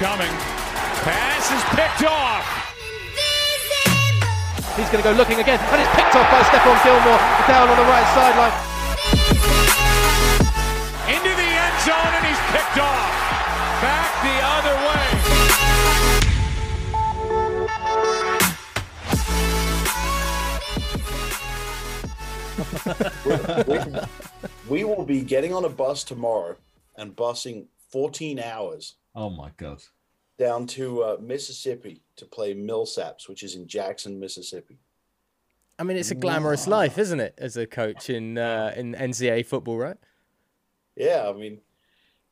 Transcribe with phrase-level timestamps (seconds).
[0.00, 0.32] coming.
[1.04, 2.40] Pass is picked off.
[4.74, 7.76] He's going to go looking again, and it's picked off by Stephon Gilmore down on
[7.76, 8.56] the right sideline.
[11.04, 13.12] Into the end zone, and he's picked off.
[13.84, 14.74] Back the other
[23.68, 24.00] way.
[24.66, 26.56] we, we will be getting on a bus tomorrow
[26.96, 29.82] and busing 14 hours Oh my god.
[30.38, 34.78] down to uh, Mississippi to play Millsaps, which is in Jackson, Mississippi.
[35.78, 39.46] I mean, it's a glamorous life, isn't it, as a coach in uh, in NCAA
[39.46, 39.96] football, right?
[40.94, 41.60] Yeah, I mean,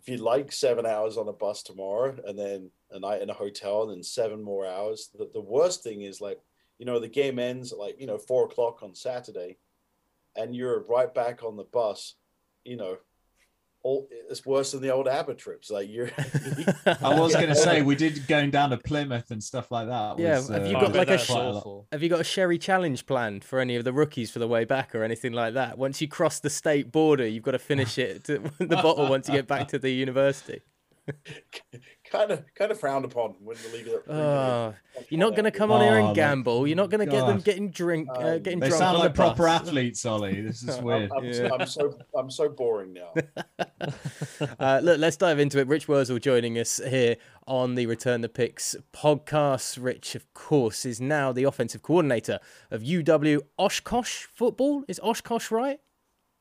[0.01, 3.35] if you like seven hours on a bus tomorrow and then a night in a
[3.35, 6.41] hotel and then seven more hours, the, the worst thing is like,
[6.79, 9.57] you know, the game ends at like, you know, four o'clock on Saturday
[10.37, 12.15] and you're right back on the bus,
[12.65, 12.99] you know,
[13.89, 15.71] all, it's worse than the old Aber trips.
[15.71, 16.11] Like you're,
[16.87, 20.19] I was going to say we did going down to Plymouth and stuff like that.
[20.19, 21.87] Yeah, was, have you uh, got like a, that's a awful.
[21.91, 24.65] have you got a sherry challenge planned for any of the rookies for the way
[24.65, 25.79] back or anything like that?
[25.79, 29.29] Once you cross the state border, you've got to finish it to the bottle once
[29.29, 30.61] you get back to the university.
[32.11, 33.89] Kind of kind of frowned upon when the league.
[34.09, 34.75] Oh,
[35.09, 36.67] you're not going to come on here Oh, and gamble.
[36.67, 39.03] You're not going to get them getting drink, uh, Um, getting They drunk sound on
[39.05, 39.63] like the proper bus.
[39.63, 40.41] athletes, Ollie.
[40.41, 41.11] This is I'm, weird.
[41.17, 41.49] I'm, Yeah.
[41.53, 43.13] I'm so I'm so boring now.
[44.61, 45.67] Uh, look, let's dive into it.
[45.67, 49.79] Rich Wurzel joining us here on the Return the Picks podcast.
[49.83, 52.39] Rich, of course, is now the offensive coordinator
[52.71, 54.85] of UW Oshkosh football.
[54.89, 55.81] Is Oshkosh right?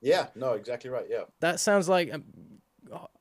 [0.02, 1.06] Yeah, no, exactly right.
[1.10, 1.24] Yeah.
[1.40, 2.24] That sounds like um,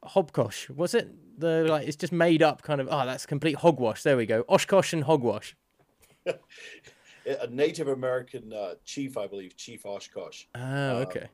[0.05, 0.71] Hobkosh.
[0.71, 1.87] Was it the like?
[1.87, 2.89] It's just made up kind of.
[2.91, 4.03] Oh, that's complete hogwash.
[4.03, 4.45] There we go.
[4.49, 5.57] Oshkosh and hogwash.
[6.27, 10.45] a Native American uh, chief, I believe, Chief Oshkosh.
[10.55, 11.29] Oh, okay.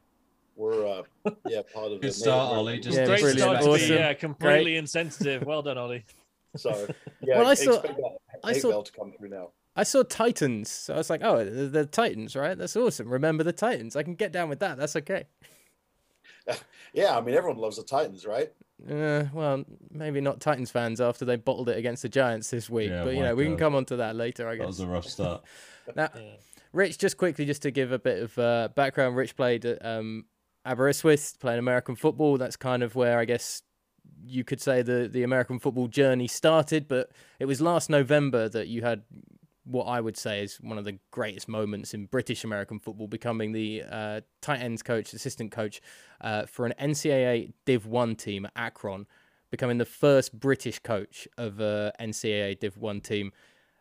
[0.56, 1.02] We're uh,
[1.46, 2.78] yeah part of the Good Native start, Ollie.
[2.78, 3.40] Just Yeah, Great brilliant.
[3.40, 3.88] start to Awesome.
[3.88, 4.76] be yeah, completely Great.
[4.76, 5.44] insensitive.
[5.44, 6.04] Well done, Ollie.
[6.54, 6.86] So
[7.22, 7.96] yeah, Well, I saw- that
[8.44, 9.52] I hate saw- to come through now.
[9.74, 12.58] I saw Titans, so I was like, oh, the, the Titans, right?
[12.58, 13.08] That's awesome.
[13.08, 13.96] Remember the Titans.
[13.96, 14.76] I can get down with that.
[14.76, 15.24] That's okay.
[16.92, 18.52] Yeah, I mean everyone loves the Titans, right?
[18.90, 22.90] Uh, well, maybe not Titans fans after they bottled it against the Giants this week,
[22.90, 24.66] Yeah, but you my know we can come on to that later, I guess that
[24.66, 25.44] was a rough start.
[25.96, 26.10] Now,
[26.72, 30.26] Rich, just quickly, just to give a bit of uh, background, Rich played at um,
[30.64, 32.38] Aberystwyth, playing American football.
[32.38, 33.62] That's kind of where I guess
[34.24, 36.86] you could say the the American football journey started.
[36.88, 37.10] But
[37.40, 39.02] it was last November that you had
[39.64, 43.52] what I would say is one of the greatest moments in British American football, becoming
[43.52, 45.80] the uh, tight ends coach, assistant coach
[46.20, 49.06] uh, for an NCAA Div One team at Akron,
[49.50, 53.32] becoming the first British coach of a NCAA Div One team.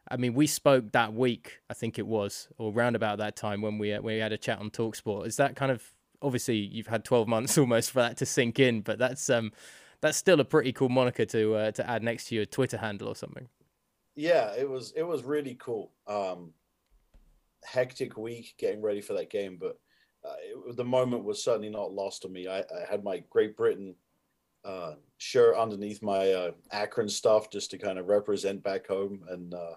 [0.10, 3.62] I mean, we spoke that week, I think it was, or round about that time
[3.62, 5.26] when we uh, we had a chat on Talksport.
[5.26, 5.84] Is that kind of
[6.22, 9.52] obviously you've had twelve months almost for that to sink in, but that's um
[10.02, 13.08] that's still a pretty cool moniker to uh, to add next to your Twitter handle
[13.08, 13.48] or something.
[14.16, 15.92] Yeah, it was it was really cool.
[16.08, 16.54] Um,
[17.64, 19.80] hectic week getting ready for that game, but
[20.26, 22.48] uh, it, the moment was certainly not lost on me.
[22.48, 23.96] I, I had my Great Britain
[24.66, 29.54] uh, shirt underneath my uh, Akron stuff just to kind of represent back home, and
[29.54, 29.76] uh,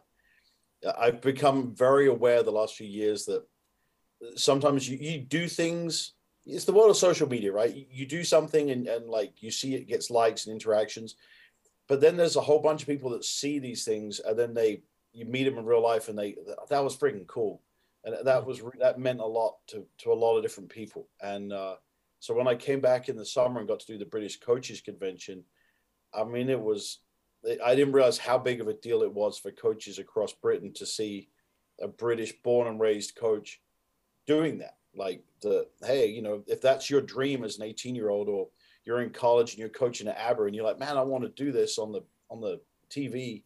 [0.98, 3.44] I've become very aware the last few years that
[4.36, 6.12] sometimes you, you do things.
[6.46, 7.74] It's the world of social media, right?
[7.74, 11.16] You, you do something and, and like you see it gets likes and interactions,
[11.88, 14.82] but then there's a whole bunch of people that see these things and then they
[15.12, 16.36] you meet them in real life and they
[16.68, 17.62] that was freaking cool.
[18.04, 21.08] And that was that meant a lot to to a lot of different people.
[21.22, 21.76] And uh,
[22.20, 24.80] so when I came back in the summer and got to do the British Coaches
[24.80, 25.44] Convention,
[26.12, 26.98] I mean it was
[27.64, 30.86] I didn't realize how big of a deal it was for coaches across Britain to
[30.86, 31.28] see
[31.80, 33.60] a British born and raised coach
[34.26, 34.76] doing that.
[34.96, 38.48] Like the hey, you know, if that's your dream as an 18 year old or
[38.84, 41.44] you're in college and you're coaching at Aber and you're like, man, I want to
[41.44, 43.42] do this on the on the TV.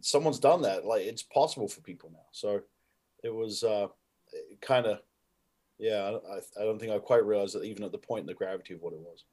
[0.00, 0.84] Someone's done that.
[0.84, 2.26] Like it's possible for people now.
[2.32, 2.62] So
[3.22, 3.88] it was uh,
[4.60, 5.00] kind of,
[5.78, 6.18] yeah.
[6.30, 8.74] I, I don't think I quite realized that even at the point in the gravity
[8.74, 9.24] of what it was.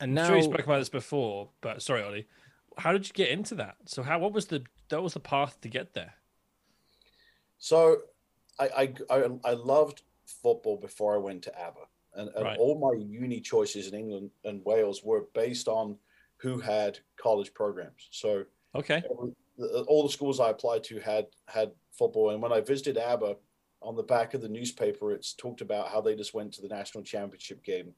[0.00, 2.26] And I'm now sure you spoke about this before, but sorry, Ollie.
[2.78, 3.76] How did you get into that?
[3.86, 6.14] So how what was the that was the path to get there?
[7.58, 7.98] So
[8.58, 11.88] I I, I, I loved football before I went to Aber.
[12.14, 12.58] And, and Right.
[12.58, 15.98] all my uni choices in England and Wales were based on
[16.38, 18.08] who had college programs.
[18.10, 19.02] So Okay.
[19.04, 19.34] every-
[19.86, 22.30] all the schools I applied to had had football.
[22.30, 23.36] And when I visited Aber,
[23.82, 26.68] on the back of the newspaper, it's talked about how they just went to the
[26.68, 27.94] national championship game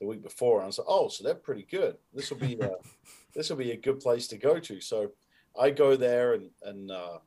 [0.00, 0.58] the week before.
[0.58, 1.96] And I was like, oh, so they're pretty good.
[2.12, 2.68] This will be uh,
[3.34, 4.80] this will be a good place to go to.
[4.80, 5.12] So
[5.58, 7.18] I go there and and uh,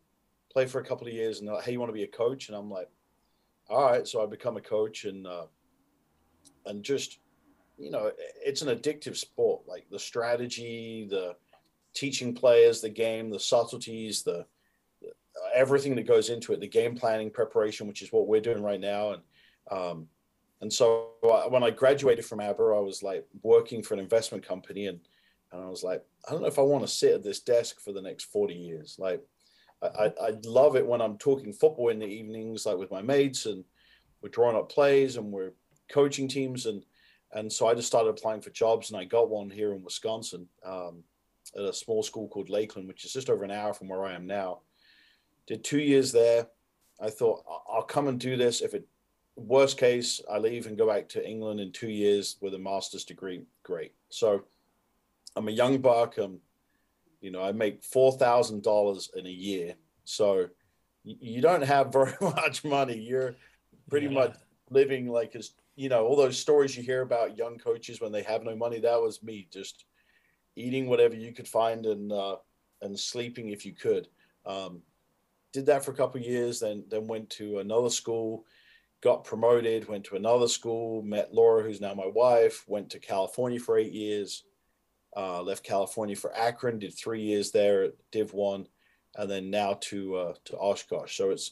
[0.52, 2.48] play for a couple of years, and like, hey, you want to be a coach?
[2.48, 2.90] And I'm like,
[3.70, 4.08] all right.
[4.08, 5.48] So I become a coach, and uh,
[6.66, 7.20] and just
[7.78, 8.12] you know,
[8.44, 9.64] it's an addictive sport.
[9.68, 11.36] Like the strategy, the
[11.94, 14.46] teaching players the game, the subtleties, the,
[15.02, 15.10] the
[15.54, 18.80] everything that goes into it, the game planning preparation, which is what we're doing right
[18.80, 19.22] now, and
[19.72, 20.08] um,
[20.62, 24.48] and so uh, when I graduated from Aber, I was like working for an investment
[24.48, 25.00] company, and
[25.52, 27.80] and I was like, I don't know if I want to sit at this desk
[27.82, 28.96] for the next forty years.
[28.98, 29.22] Like,
[29.82, 33.46] I, I love it when I'm talking football in the evenings, like with my mates,
[33.46, 33.64] and
[34.22, 35.52] we're drawing up plays and we're
[35.90, 36.84] coaching teams, and
[37.34, 40.48] and so I just started applying for jobs, and I got one here in Wisconsin
[40.66, 41.04] um,
[41.56, 44.14] at a small school called Lakeland, which is just over an hour from where I
[44.14, 44.60] am now.
[45.48, 46.48] Did two years there.
[47.00, 48.88] I thought I'll come and do this if it
[49.36, 53.06] worst case, I leave and go back to England in two years with a master's
[53.06, 53.44] degree.
[53.64, 53.94] Great.
[54.10, 54.44] So
[55.36, 56.18] I'm a young buck.
[56.18, 56.40] I'm,
[57.22, 59.76] you know, I make four thousand dollars in a year.
[60.06, 60.48] So
[61.04, 62.98] you don't have very much money.
[62.98, 63.36] You're
[63.90, 64.14] pretty yeah.
[64.14, 64.36] much
[64.70, 68.24] living like as you know all those stories you hear about young coaches when they
[68.24, 68.80] have no money.
[68.80, 69.86] That was me, just
[70.56, 72.38] eating whatever you could find and uh,
[72.82, 74.08] and sleeping if you could.
[74.46, 74.82] Um,
[75.54, 78.46] did that for a couple years, then then went to another school
[79.06, 83.60] got promoted, went to another school, met Laura, who's now my wife, went to California
[83.60, 84.46] for eight years,
[85.16, 88.68] uh, left California for Akron, did three years there at Div One,
[89.16, 91.16] and then now to uh, to Oshkosh.
[91.16, 91.52] So it's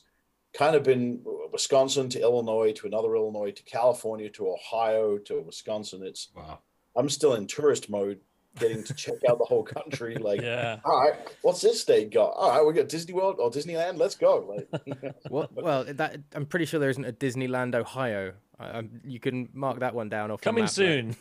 [0.53, 1.21] kind of been
[1.51, 6.03] Wisconsin to Illinois to another Illinois to California to Ohio to Wisconsin.
[6.03, 6.59] It's wow.
[6.95, 8.19] I'm still in tourist mode
[8.59, 10.17] getting to check out the whole country.
[10.23, 10.79] Like, yeah.
[10.85, 12.29] all right, what's this state got?
[12.29, 13.97] All right, we got Disney World or Disneyland.
[13.97, 14.65] Let's go.
[14.71, 14.95] Like,
[15.29, 18.33] well, well, that I'm pretty sure there isn't a Disneyland Ohio.
[18.59, 20.31] I, you can mark that one down.
[20.31, 21.15] Off Coming soon.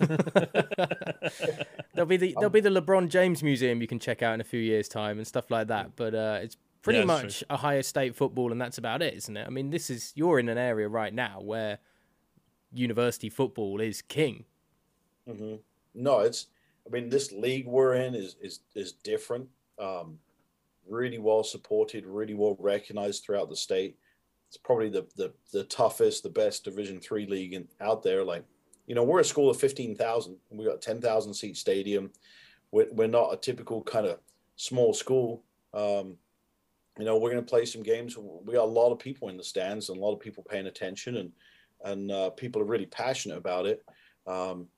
[1.94, 4.44] there'll be the there'll be the LeBron James Museum you can check out in a
[4.44, 5.96] few years' time and stuff like that.
[5.96, 7.46] But uh, it's pretty yeah, much true.
[7.50, 9.46] Ohio State football, and that's about it, isn't it?
[9.46, 11.78] I mean, this is you're in an area right now where
[12.72, 14.44] university football is king.
[15.28, 15.56] Mm-hmm.
[15.94, 16.46] No, it's
[16.86, 19.48] I mean, this league we're in is is is different.
[19.78, 20.18] Um,
[20.88, 23.96] really well supported, really well recognized throughout the state.
[24.48, 28.24] It's probably the the, the toughest, the best Division three league in, out there.
[28.24, 28.44] Like,
[28.86, 30.36] you know, we're a school of fifteen thousand.
[30.50, 32.10] We got ten thousand seat stadium.
[32.70, 34.18] We're, we're not a typical kind of
[34.56, 35.42] small school.
[35.74, 36.16] Um,
[37.02, 38.16] you know, we're going to play some games.
[38.16, 40.68] We got a lot of people in the stands and a lot of people paying
[40.68, 41.32] attention, and
[41.84, 43.84] and uh, people are really passionate about it.
[44.24, 44.68] Um,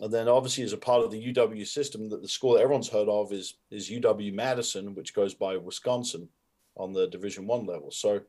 [0.00, 2.88] and then obviously as a part of the UW system, that the school that everyone's
[2.88, 6.26] heard of is is UW Madison, which goes by Wisconsin
[6.74, 7.90] on the Division One level.
[7.90, 8.22] So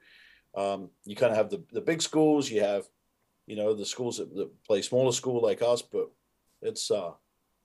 [0.53, 2.83] um, you kind of have the the big schools, you have
[3.47, 6.11] you know the schools that, that play smaller school like us, but
[6.61, 7.11] it's uh,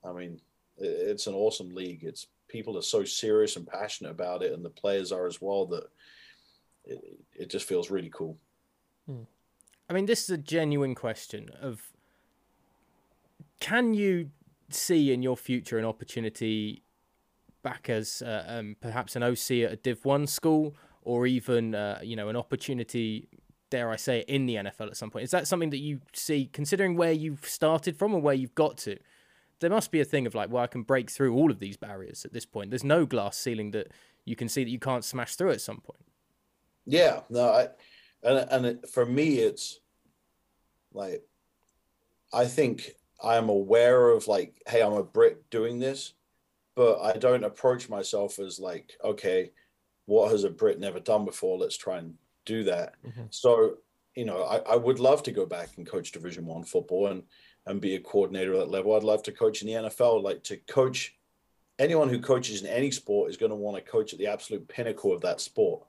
[0.04, 0.40] I mean
[0.78, 2.04] it's an awesome league.
[2.04, 5.66] It's people are so serious and passionate about it, and the players are as well.
[5.66, 5.84] That
[6.84, 7.00] it,
[7.34, 8.36] it just feels really cool.
[9.06, 9.22] Hmm.
[9.88, 11.82] I mean, this is a genuine question of
[13.60, 14.30] can you
[14.70, 16.82] see in your future an opportunity
[17.62, 22.00] back as uh, um, perhaps an OC at a Div One school, or even uh,
[22.02, 23.28] you know an opportunity,
[23.70, 25.24] dare I say, in the NFL at some point?
[25.24, 28.78] Is that something that you see, considering where you've started from and where you've got
[28.78, 28.98] to?
[29.60, 31.76] There must be a thing of like, well, I can break through all of these
[31.76, 32.70] barriers at this point.
[32.70, 33.88] There's no glass ceiling that
[34.24, 36.00] you can see that you can't smash through at some point.
[36.86, 37.68] Yeah, no, I,
[38.22, 39.80] and and it, for me, it's
[40.92, 41.22] like
[42.32, 42.92] I think
[43.22, 46.14] I am aware of like, hey, I'm a Brit doing this,
[46.74, 49.50] but I don't approach myself as like, okay,
[50.06, 51.58] what has a Brit never done before?
[51.58, 52.14] Let's try and
[52.46, 52.94] do that.
[53.06, 53.24] Mm-hmm.
[53.30, 53.76] So,
[54.14, 57.22] you know, I, I would love to go back and coach Division One football and
[57.66, 58.94] and be a coordinator at that level.
[58.94, 61.16] I'd love to coach in the NFL, like to coach
[61.78, 64.66] anyone who coaches in any sport is going to want to coach at the absolute
[64.68, 65.82] pinnacle of that sport.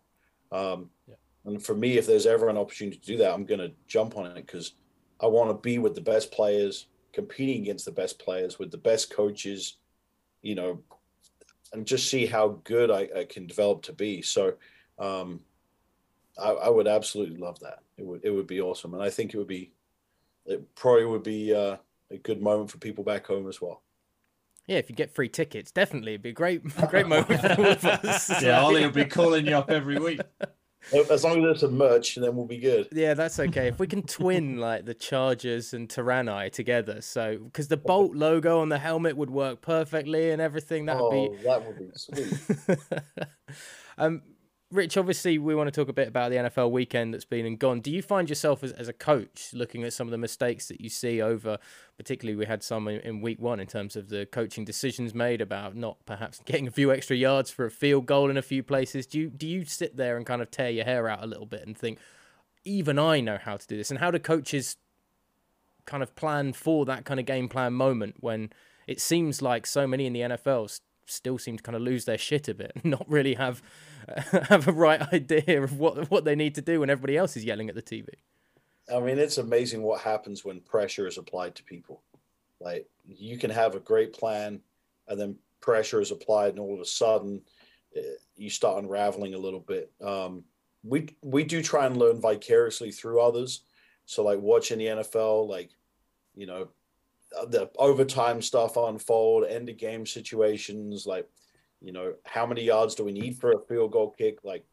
[0.52, 1.16] Um, yeah.
[1.46, 4.16] And for me, if there's ever an opportunity to do that, I'm going to jump
[4.16, 4.74] on it because
[5.20, 8.78] I want to be with the best players competing against the best players with the
[8.78, 9.78] best coaches,
[10.42, 10.80] you know,
[11.74, 14.22] and just see how good I, I can develop to be.
[14.22, 14.54] So,
[15.00, 15.42] um,
[16.42, 17.80] I, I, would absolutely love that.
[17.98, 19.72] It would it would be awesome, and I think it would be
[20.46, 21.78] it probably would be uh,
[22.10, 23.82] a good moment for people back home as well.
[24.68, 27.66] Yeah, if you get free tickets, definitely it'd be a great great moment for all
[27.66, 28.32] of us.
[28.42, 30.22] Yeah, Ollie will be calling you up every week.
[30.94, 32.88] As long as there's some merch, then we'll be good.
[32.92, 33.68] Yeah, that's okay.
[33.68, 38.60] If we can twin like the Chargers and Tyranni together, so because the Bolt logo
[38.60, 41.90] on the helmet would work perfectly and everything, that would oh, be that would be
[41.96, 42.80] sweet.
[43.98, 44.22] um,
[44.72, 47.60] Rich, obviously, we want to talk a bit about the NFL weekend that's been and
[47.60, 47.82] gone.
[47.82, 50.80] Do you find yourself as, as a coach looking at some of the mistakes that
[50.80, 51.58] you see over,
[51.98, 55.42] particularly we had some in, in, week one in terms of the coaching decisions made
[55.42, 58.64] about not perhaps getting a few extra yards for a field goal in a few
[58.64, 59.06] places?
[59.06, 61.46] Do you, do you sit there and kind of tear your hair out a little
[61.46, 62.00] bit and think,
[62.64, 63.92] even I know how to do this?
[63.92, 64.78] And how do coaches
[65.86, 68.54] kind of plan for that kind of game plan moment when
[68.88, 72.18] it seems like so many in the NFL still seem to kind of lose their
[72.18, 73.62] shit a bit, not really have
[74.50, 77.46] have a right idea of what what they need to do when everybody else is
[77.46, 78.08] yelling at the TV.
[78.94, 82.02] I mean, it's amazing what happens when pressure is applied to people.
[82.60, 84.62] Like you can have a great plan,
[85.08, 87.42] and then pressure is applied, and all of a sudden,
[87.96, 88.02] eh,
[88.36, 89.92] you start unraveling a little bit.
[90.02, 90.44] Um,
[90.84, 93.64] we we do try and learn vicariously through others.
[94.06, 95.72] So like watching the NFL, like
[96.36, 96.70] you know,
[97.48, 101.28] the overtime stuff unfold, end of game situations, like
[101.82, 104.40] you know, how many yards do we need for a field goal kick?
[104.44, 104.66] Like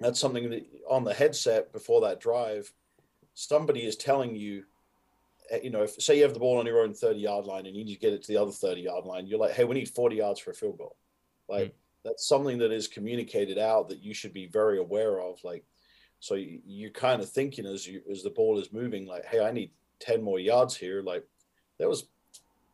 [0.00, 2.72] that's something that on the headset before that drive,
[3.34, 4.64] somebody is telling you,
[5.50, 7.66] eh, you know, if say you have the ball on your own 30 yard line
[7.66, 9.64] and you need to get it to the other 30 yard line, you're like, hey,
[9.64, 10.96] we need 40 yards for a field goal.
[11.48, 11.74] Like mm.
[12.04, 15.38] that's something that is communicated out that you should be very aware of.
[15.44, 15.64] Like,
[16.18, 19.44] so you, you're kind of thinking as you as the ball is moving, like, hey,
[19.44, 19.70] I need
[20.00, 21.02] 10 more yards here.
[21.02, 21.26] Like
[21.78, 22.06] there was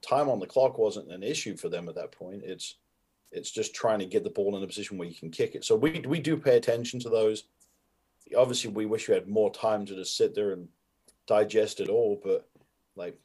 [0.01, 2.43] time on the clock wasn't an issue for them at that point.
[2.45, 2.77] It's
[3.31, 5.65] it's just trying to get the ball in a position where you can kick it.
[5.65, 7.45] So we we do pay attention to those.
[8.37, 10.69] Obviously, we wish we had more time to just sit there and
[11.27, 12.21] digest it all.
[12.23, 12.49] But
[12.97, 13.19] like,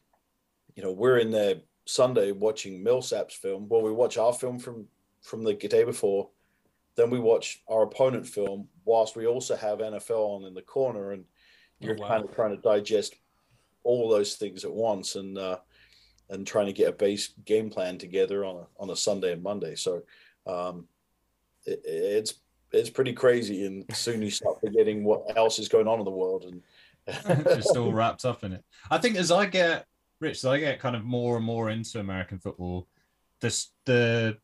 [0.76, 1.56] you know, we're in there
[1.86, 3.68] Sunday watching Millsap's film.
[3.68, 4.88] Well, we watch our film from
[5.22, 6.30] from the day before,
[6.96, 11.12] then we watch our opponent film whilst we also have NFL on in the corner,
[11.12, 12.08] and oh, you're oh, wow.
[12.08, 13.16] kind of trying to digest
[13.84, 15.16] all those things at once.
[15.16, 15.60] And uh,
[16.34, 19.44] and trying to get a base game plan together on a on a Sunday and
[19.44, 19.76] Monday.
[19.76, 20.02] So
[20.48, 20.88] um,
[21.66, 22.34] it, it's
[22.72, 26.12] it's pretty crazy, and soon you start forgetting what else is going on in the
[26.12, 28.64] world, and just all wrapped up in it.
[28.90, 29.86] I think as I get
[30.20, 32.88] rich, as I get kind of more and more into American football,
[33.40, 34.38] this the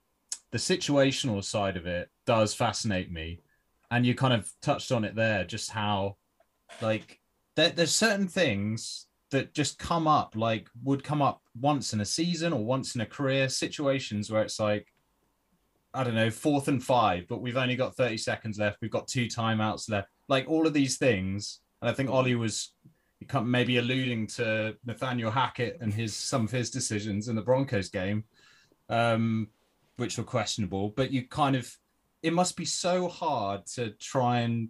[0.52, 3.42] the situational side of it does fascinate me,
[3.90, 6.18] and you kind of touched on it there, just how
[6.82, 7.20] like
[7.56, 12.06] there, there's certain things that just come up like would come up once in a
[12.06, 14.88] season or once in a career situations where it's like
[15.94, 18.78] I don't know, fourth and five, but we've only got 30 seconds left.
[18.82, 20.10] We've got two timeouts left.
[20.28, 21.62] Like all of these things.
[21.82, 22.74] And I think Ollie was
[23.44, 28.24] maybe alluding to Nathaniel Hackett and his some of his decisions in the Broncos game,
[28.88, 29.48] um,
[29.98, 30.90] which were questionable.
[30.90, 31.76] But you kind of,
[32.22, 34.70] it must be so hard to try and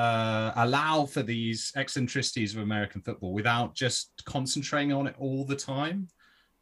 [0.00, 5.54] uh, allow for these eccentricities of American football without just concentrating on it all the
[5.54, 6.08] time.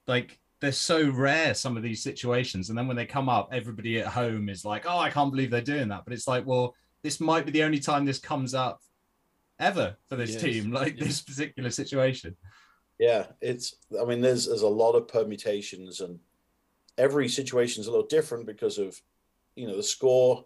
[0.08, 2.68] Like they're so rare, some of these situations.
[2.68, 5.52] And then when they come up, everybody at home is like, oh, I can't believe
[5.52, 6.02] they're doing that.
[6.04, 8.80] But it's like, well, this might be the only time this comes up
[9.60, 10.42] ever for this yes.
[10.42, 11.06] team, like yes.
[11.06, 12.34] this particular situation.
[12.98, 16.18] Yeah, it's, I mean, there's, there's a lot of permutations and
[16.96, 19.00] every situation is a little different because of,
[19.54, 20.44] you know, the score,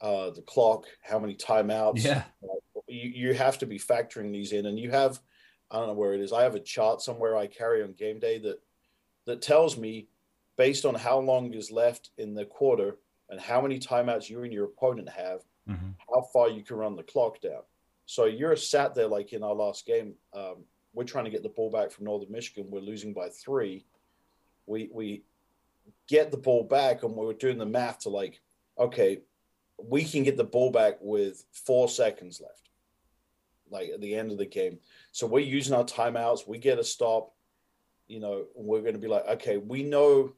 [0.00, 2.04] uh, the clock, how many timeouts.
[2.04, 2.24] Yeah.
[2.42, 5.20] Uh, you, you have to be factoring these in, and you have,
[5.70, 6.32] I don't know where it is.
[6.32, 8.60] I have a chart somewhere I carry on game day that
[9.26, 10.08] that tells me,
[10.56, 12.96] based on how long is left in the quarter
[13.28, 15.90] and how many timeouts you and your opponent have, mm-hmm.
[16.08, 17.60] how far you can run the clock down.
[18.06, 20.14] So you're sat there like in our last game.
[20.32, 20.64] Um,
[20.94, 22.70] we're trying to get the ball back from Northern Michigan.
[22.70, 23.84] We're losing by three.
[24.64, 25.24] We we
[26.08, 28.40] get the ball back, and we are doing the math to like,
[28.78, 29.20] okay,
[29.82, 32.68] we can get the ball back with four seconds left,
[33.70, 34.78] like at the end of the game.
[35.12, 36.48] So we're using our timeouts.
[36.48, 37.34] We get a stop.
[38.08, 40.32] You know, we're going to be like, okay, we know,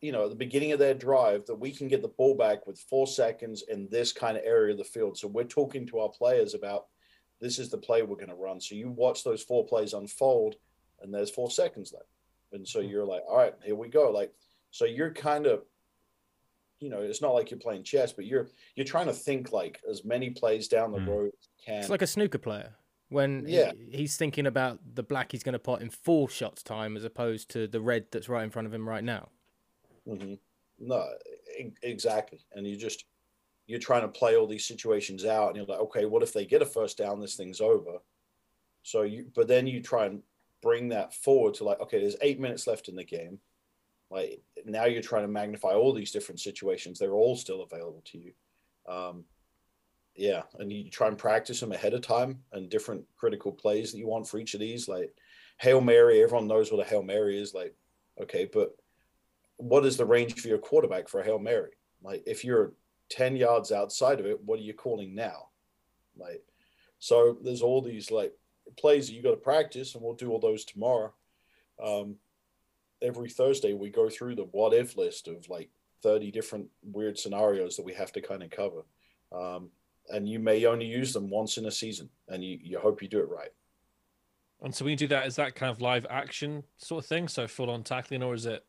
[0.00, 2.66] you know, at the beginning of their drive that we can get the ball back
[2.66, 5.16] with four seconds in this kind of area of the field.
[5.16, 6.86] So we're talking to our players about
[7.40, 8.60] this is the play we're going to run.
[8.60, 10.56] So you watch those four plays unfold,
[11.02, 12.08] and there's four seconds left.
[12.52, 12.88] And so hmm.
[12.88, 14.10] you're like, all right, here we go.
[14.10, 14.32] Like,
[14.70, 15.62] so you're kind of
[16.80, 19.80] you know, it's not like you're playing chess, but you're you're trying to think like
[19.88, 21.08] as many plays down the mm.
[21.08, 21.80] road as can.
[21.80, 22.72] It's like a snooker player
[23.08, 23.72] when yeah.
[23.72, 27.04] He, he's thinking about the black he's going to pot in four shots time as
[27.04, 29.28] opposed to the red that's right in front of him right now.
[30.06, 30.34] Mm-hmm.
[30.78, 31.08] No,
[31.82, 32.40] exactly.
[32.52, 33.04] And you just
[33.66, 36.44] you're trying to play all these situations out, and you're like, okay, what if they
[36.44, 37.20] get a first down?
[37.20, 37.98] This thing's over.
[38.82, 40.22] So you, but then you try and
[40.62, 43.40] bring that forward to like, okay, there's eight minutes left in the game
[44.10, 46.98] like now you're trying to magnify all these different situations.
[46.98, 48.32] They're all still available to you.
[48.88, 49.24] Um,
[50.16, 53.98] yeah and you try and practice them ahead of time and different critical plays that
[53.98, 55.14] you want for each of these like
[55.58, 56.22] hail mary.
[56.22, 57.74] Everyone knows what a hail mary is like
[58.20, 58.74] okay but
[59.58, 61.72] what is the range for your quarterback for a hail mary?
[62.02, 62.72] Like if you're
[63.10, 65.48] 10 yards outside of it what are you calling now?
[66.16, 66.42] Like
[66.98, 68.32] so there's all these like
[68.78, 71.12] plays that you got to practice and we'll do all those tomorrow.
[71.82, 72.16] Um,
[73.02, 75.70] every Thursday we go through the what if list of like
[76.02, 78.84] 30 different weird scenarios that we have to kind of cover.
[79.32, 79.70] Um,
[80.08, 83.08] and you may only use them once in a season and you, you hope you
[83.08, 83.50] do it right.
[84.62, 87.28] And so when you do that, is that kind of live action sort of thing?
[87.28, 88.64] So full on tackling, or is it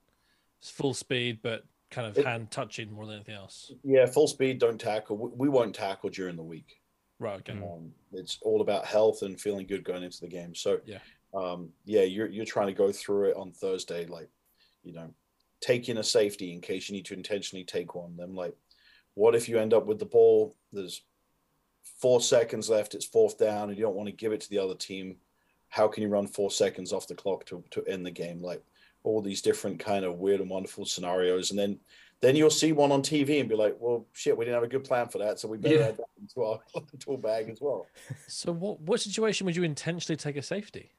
[0.61, 3.71] full speed, but kind of It- hand touching more than anything else.
[3.83, 5.17] Yeah, full speed, don't tackle.
[5.17, 6.81] We, we won't tackle during the week.
[7.19, 7.39] Right.
[7.39, 7.53] Okay.
[7.53, 10.53] Um, it's all about health and feeling good going into the game.
[10.53, 10.99] So Yeah.
[11.33, 14.29] Um, yeah, you're you're trying to go through it on Thursday, like
[14.83, 15.09] you know,
[15.61, 18.15] taking a safety in case you need to intentionally take one.
[18.17, 18.55] Then like,
[19.15, 20.55] what if you end up with the ball?
[20.71, 21.01] There's
[21.99, 22.95] four seconds left.
[22.95, 25.17] It's fourth down, and you don't want to give it to the other team.
[25.69, 28.41] How can you run four seconds off the clock to to end the game?
[28.41, 28.63] Like
[29.03, 31.79] all these different kind of weird and wonderful scenarios, and then
[32.19, 34.67] then you'll see one on TV and be like, well, shit, we didn't have a
[34.67, 35.85] good plan for that, so we better Yeah.
[35.89, 36.59] add that into our
[36.99, 37.85] tool bag as well.
[38.27, 40.91] So what what situation would you intentionally take a safety?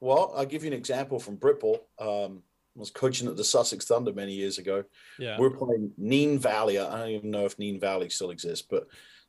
[0.00, 1.80] Well, I'll give you an example from Britball.
[1.98, 2.42] Um,
[2.76, 4.84] I was coaching at the Sussex Thunder many years ago.
[5.18, 5.38] Yeah.
[5.38, 6.78] We're playing Nene Valley.
[6.78, 8.86] I don't even know if Nene Valley still exists, but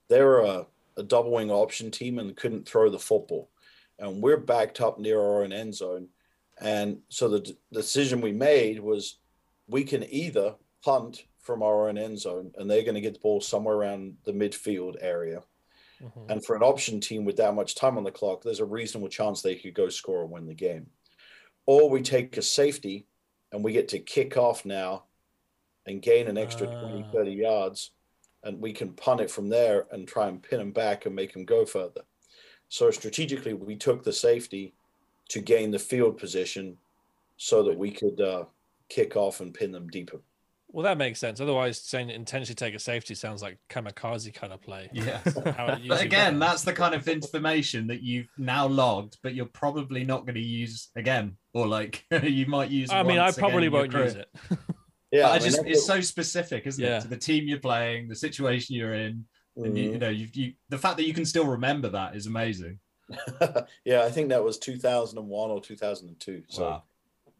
[0.07, 0.65] they're a,
[0.97, 3.49] a double wing option team and couldn't throw the football.
[3.99, 6.07] And we're backed up near our own end zone.
[6.59, 9.17] And so the d- decision we made was
[9.67, 13.19] we can either punt from our own end zone and they're going to get the
[13.19, 15.41] ball somewhere around the midfield area.
[16.01, 16.31] Mhm.
[16.31, 19.09] And for an option team with that much time on the clock, there's a reasonable
[19.09, 20.89] chance they could go score and win the game.
[21.65, 23.05] Or we take a safety
[23.51, 25.05] and we get to kick off now
[25.85, 27.11] and gain an extra 20, Ah.
[27.11, 27.91] 30 yards.
[28.43, 31.33] And we can punt it from there and try and pin them back and make
[31.33, 32.03] them go further.
[32.69, 34.73] So strategically, we took the safety
[35.29, 36.79] to gain the field position
[37.37, 38.45] so that we could uh,
[38.89, 40.21] kick off and pin them deeper.
[40.73, 41.41] Well, that makes sense.
[41.41, 44.89] Otherwise, saying intentionally take a safety sounds like kamikaze kind of play.
[44.93, 45.19] Yeah.
[45.25, 46.39] But again, goes.
[46.39, 50.41] that's the kind of information that you've now logged, but you're probably not going to
[50.41, 52.89] use again, or like you might use.
[52.91, 54.05] I mean, I probably won't career.
[54.05, 54.29] use it.
[55.13, 56.99] Yeah, But I just that's it's so specific, isn't Yeah.
[56.99, 57.01] it?
[57.01, 59.25] To the team you're playing, the situation you're in,
[59.57, 59.99] and you, you mm.
[59.99, 62.79] know, you, you the fact that you can still remember that is amazing.
[63.85, 66.43] yeah, I think that was 2001 or 2002.
[66.47, 66.83] So Wow.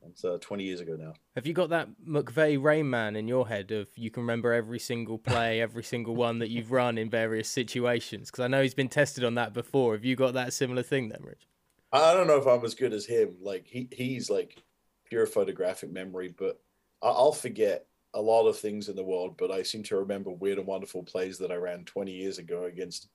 [0.09, 1.13] It's uh, 20 years ago now.
[1.35, 4.79] Have you got that McVay Rain Man in your head of you can remember every
[4.79, 8.29] single play, every single one that you've run in various situations?
[8.29, 9.93] Because I know he's been tested on that before.
[9.93, 11.47] Have you got that similar thing then, Rich?
[11.91, 13.35] I don't know if I'm as good as him.
[13.41, 14.63] Like he, he's like
[15.05, 16.59] pure photographic memory, but
[17.01, 19.35] I- I'll forget a lot of things in the world.
[19.37, 22.65] But I seem to remember weird and wonderful plays that I ran 20 years ago
[22.65, 23.09] against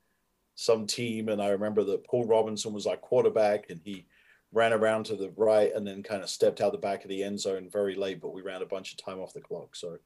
[0.55, 4.07] some team, and I remember that Paul Robinson was our quarterback, and he
[4.53, 7.23] ran around to the right and then kind of stepped out the back of the
[7.23, 9.77] end zone very late, but we ran a bunch of time off the clock.
[9.77, 9.99] So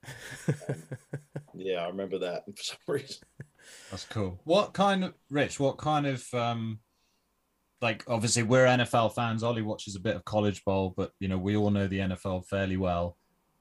[0.49, 0.83] um,
[1.55, 3.19] yeah, I remember that for some reason.
[3.91, 4.41] That's cool.
[4.45, 5.61] What kind of Rich?
[5.61, 6.81] What kind of um,
[7.81, 9.43] like obviously we're NFL fans.
[9.43, 12.47] Ollie watches a bit of college bowl, but you know we all know the NFL
[12.47, 13.17] fairly well.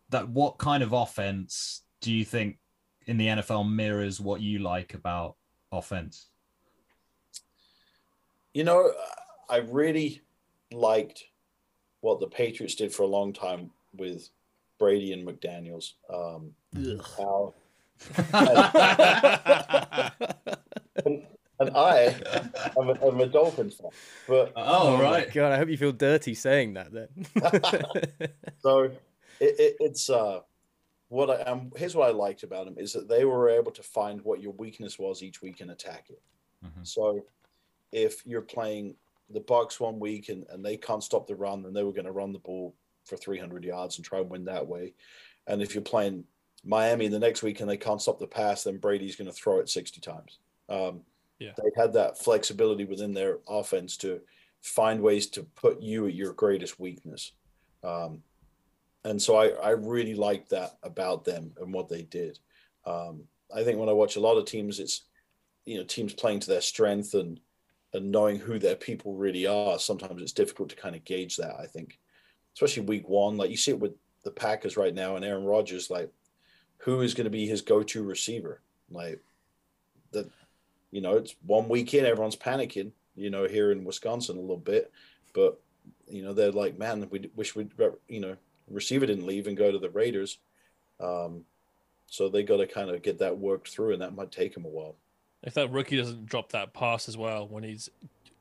[0.09, 2.57] That what kind of offense do you think
[3.05, 5.35] in the NFL mirrors what you like about
[5.71, 6.29] offense?
[8.53, 8.91] You know,
[9.49, 10.21] I really
[10.71, 11.25] liked
[12.01, 14.29] what the Patriots did for a long time with
[14.77, 15.93] Brady and McDaniels.
[16.09, 16.53] Um,
[17.17, 17.53] how,
[21.05, 21.25] and,
[21.59, 22.15] and I
[22.77, 23.91] am a, I'm a Dolphins fan,
[24.27, 25.33] but oh my right.
[25.33, 27.09] God, I hope you feel dirty saying that then.
[28.59, 28.95] so it,
[29.39, 30.39] it, it's uh,
[31.09, 33.83] what I um, here's what I liked about them is that they were able to
[33.83, 36.21] find what your weakness was each week and attack it.
[36.65, 36.87] Mhm.
[36.87, 37.25] So
[37.91, 38.95] if you're playing
[39.29, 42.05] the Bucs one week and, and they can't stop the run, and they were going
[42.05, 44.93] to run the ball for 300 yards and try and win that way.
[45.47, 46.25] And if you're playing
[46.63, 49.59] Miami the next week and they can't stop the pass, then Brady's going to throw
[49.59, 50.39] it 60 times.
[50.67, 51.01] Um,
[51.39, 51.51] Yeah.
[51.57, 54.21] They had that flexibility within their offense to
[54.61, 57.31] find ways to put you at your greatest weakness.
[57.83, 58.23] Um,
[59.05, 62.39] and so I, I really liked that about them and what they did.
[62.85, 63.23] Um,
[63.55, 65.03] I think when I watch a lot of teams, it's
[65.65, 67.39] you know teams playing to their strength and
[67.93, 69.79] and knowing who their people really are.
[69.79, 71.55] Sometimes it's difficult to kind of gauge that.
[71.59, 71.99] I think,
[72.53, 75.89] especially week one, like you see it with the Packers right now and Aaron Rodgers,
[75.89, 76.11] like
[76.77, 78.61] who is going to be his go-to receiver?
[78.91, 79.19] Like
[80.11, 80.29] that,
[80.91, 82.91] you know, it's one week in, everyone's panicking.
[83.15, 84.93] You know, here in Wisconsin a little bit,
[85.33, 85.59] but
[86.07, 87.71] you know they're like, man, we wish we'd
[88.07, 88.37] you know
[88.69, 90.37] receiver didn't leave and go to the Raiders.
[91.01, 91.43] Um,
[92.07, 94.65] so they got to kind of get that worked through, and that might take them
[94.65, 94.95] a while.
[95.43, 97.89] If that rookie doesn't drop that pass as well when he's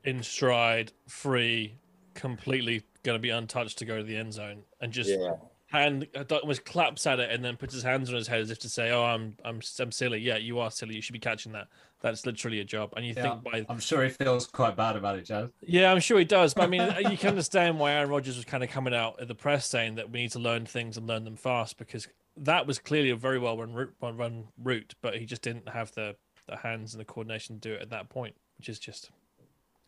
[0.03, 1.75] in stride, free,
[2.13, 5.35] completely going to be untouched to go to the end zone and just Yeah,
[5.67, 8.51] hand uh, almost claps at it and then puts his hands on his head as
[8.51, 10.95] if to say, "Oh, I'm I'm I'm silly." Yeah, you are silly.
[10.95, 11.67] You should be catching that.
[12.01, 12.93] That's literally a job.
[12.95, 15.49] And you Yeah, think by I'm sure he feels quite bad about it, Jazz.
[15.61, 16.53] yeah, I'm sure he does.
[16.53, 19.27] But I mean, you can understand why Aaron Rodgers was kind of coming out at
[19.27, 22.07] the press saying that we need to learn things and learn them fast because
[22.37, 25.67] that was clearly a very well run route, well run route, but he just didn't
[25.69, 26.15] have the
[26.49, 29.11] the hands and the coordination to do it at that point, which is just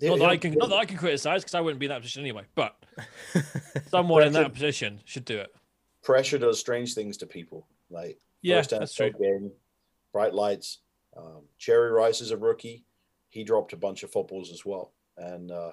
[0.01, 2.01] not that I can not that I can criticize because I wouldn't be in that
[2.01, 2.43] position anyway.
[2.55, 2.75] But
[3.89, 5.53] someone in that position should do it.
[6.03, 7.67] pressure does strange things to people.
[7.89, 9.51] Like Yeah, that's NFL game,
[10.11, 10.79] bright lights.
[11.15, 12.85] Um, Jerry Rice is a rookie.
[13.29, 15.71] He dropped a bunch of footballs as well, and uh,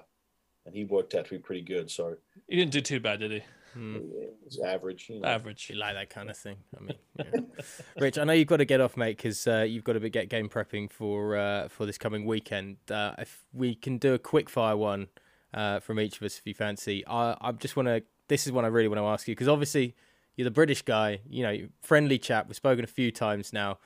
[0.65, 1.89] and he worked out to be pretty good.
[1.89, 2.15] So
[2.47, 3.43] He didn't do too bad, did he?
[3.73, 3.95] Hmm.
[3.95, 5.09] it was average.
[5.09, 5.27] You know.
[5.27, 5.69] Average.
[5.69, 6.57] You like that kind of thing.
[6.75, 7.41] I mean, yeah.
[7.99, 10.09] Rich, I know you've got to get off, mate, because uh, you've got to be,
[10.09, 12.77] get game prepping for uh, for this coming weekend.
[12.89, 15.07] Uh, if we can do a quick fire one
[15.53, 18.03] uh, from each of us, if you fancy, I, I just want to.
[18.27, 19.95] This is one I really want to ask you because obviously
[20.35, 21.19] you're the British guy.
[21.29, 22.47] You know, friendly chap.
[22.47, 23.79] We've spoken a few times now.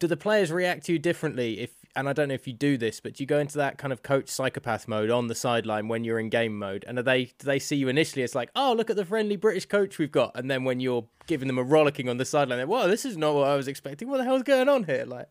[0.00, 1.70] Do the players react to you differently if?
[1.98, 3.92] And I don't know if you do this, but do you go into that kind
[3.92, 6.84] of coach psychopath mode on the sideline when you're in game mode?
[6.86, 8.22] And are they do they see you initially?
[8.22, 11.08] It's like, oh, look at the friendly British coach we've got, and then when you're
[11.26, 13.66] giving them a rollicking on the sideline, they're, whoa, this is not what I was
[13.66, 14.08] expecting.
[14.08, 15.06] What the hell's going on here?
[15.08, 15.26] Like,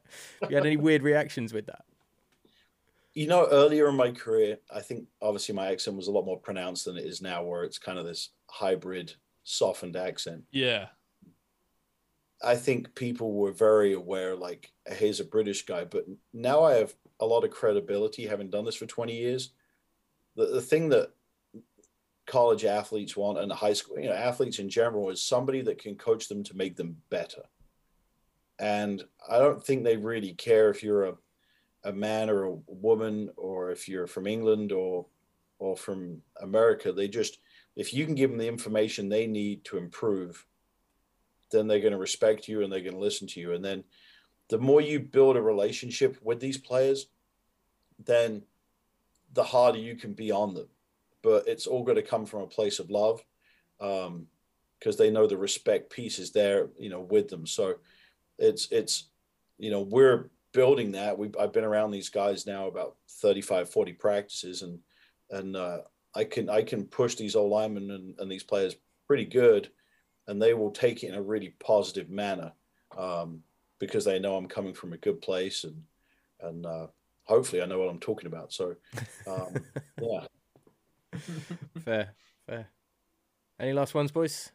[0.49, 1.85] you had any weird reactions with that?
[3.13, 6.37] You know, earlier in my career, I think obviously my accent was a lot more
[6.37, 9.13] pronounced than it is now, where it's kind of this hybrid,
[9.45, 10.43] softened accent.
[10.51, 10.87] Yeah.
[12.43, 15.85] I think people were very aware, like, here's a British guy.
[15.85, 19.51] But now I have a lot of credibility having done this for 20 years.
[20.35, 21.11] The, the thing that
[22.27, 25.95] college athletes want and high school, you know, athletes in general is somebody that can
[25.95, 27.43] coach them to make them better.
[28.59, 31.15] And I don't think they really care if you're a,
[31.85, 35.05] a man or a woman or if you're from England or
[35.59, 36.91] or from America.
[36.91, 37.39] They just
[37.75, 40.45] if you can give them the information they need to improve,
[41.51, 43.53] then they're going to respect you and they're going to listen to you.
[43.53, 43.83] And then
[44.49, 47.07] the more you build a relationship with these players,
[48.03, 48.43] then
[49.33, 50.67] the harder you can be on them.
[51.21, 53.23] But it's all going to come from a place of love
[53.79, 57.45] because they know the respect piece is there, you know, with them.
[57.45, 57.75] So
[58.37, 59.09] it's, it's,
[59.57, 61.17] you know, we're building that.
[61.17, 64.79] We I've been around these guys now about 35, 40 practices and,
[65.29, 65.79] and, uh,
[66.15, 69.69] I can, I can push these old linemen and, and these players pretty good
[70.27, 72.51] and they will take it in a really positive manner
[72.97, 73.41] um,
[73.79, 75.83] because they know I'm coming from a good place and
[76.41, 76.87] and uh,
[77.23, 78.53] hopefully I know what I'm talking about.
[78.53, 78.75] So
[79.27, 79.55] um,
[80.01, 80.27] yeah,
[81.83, 82.13] Fair,
[82.47, 82.67] fair.
[83.59, 84.51] Any last ones, boys?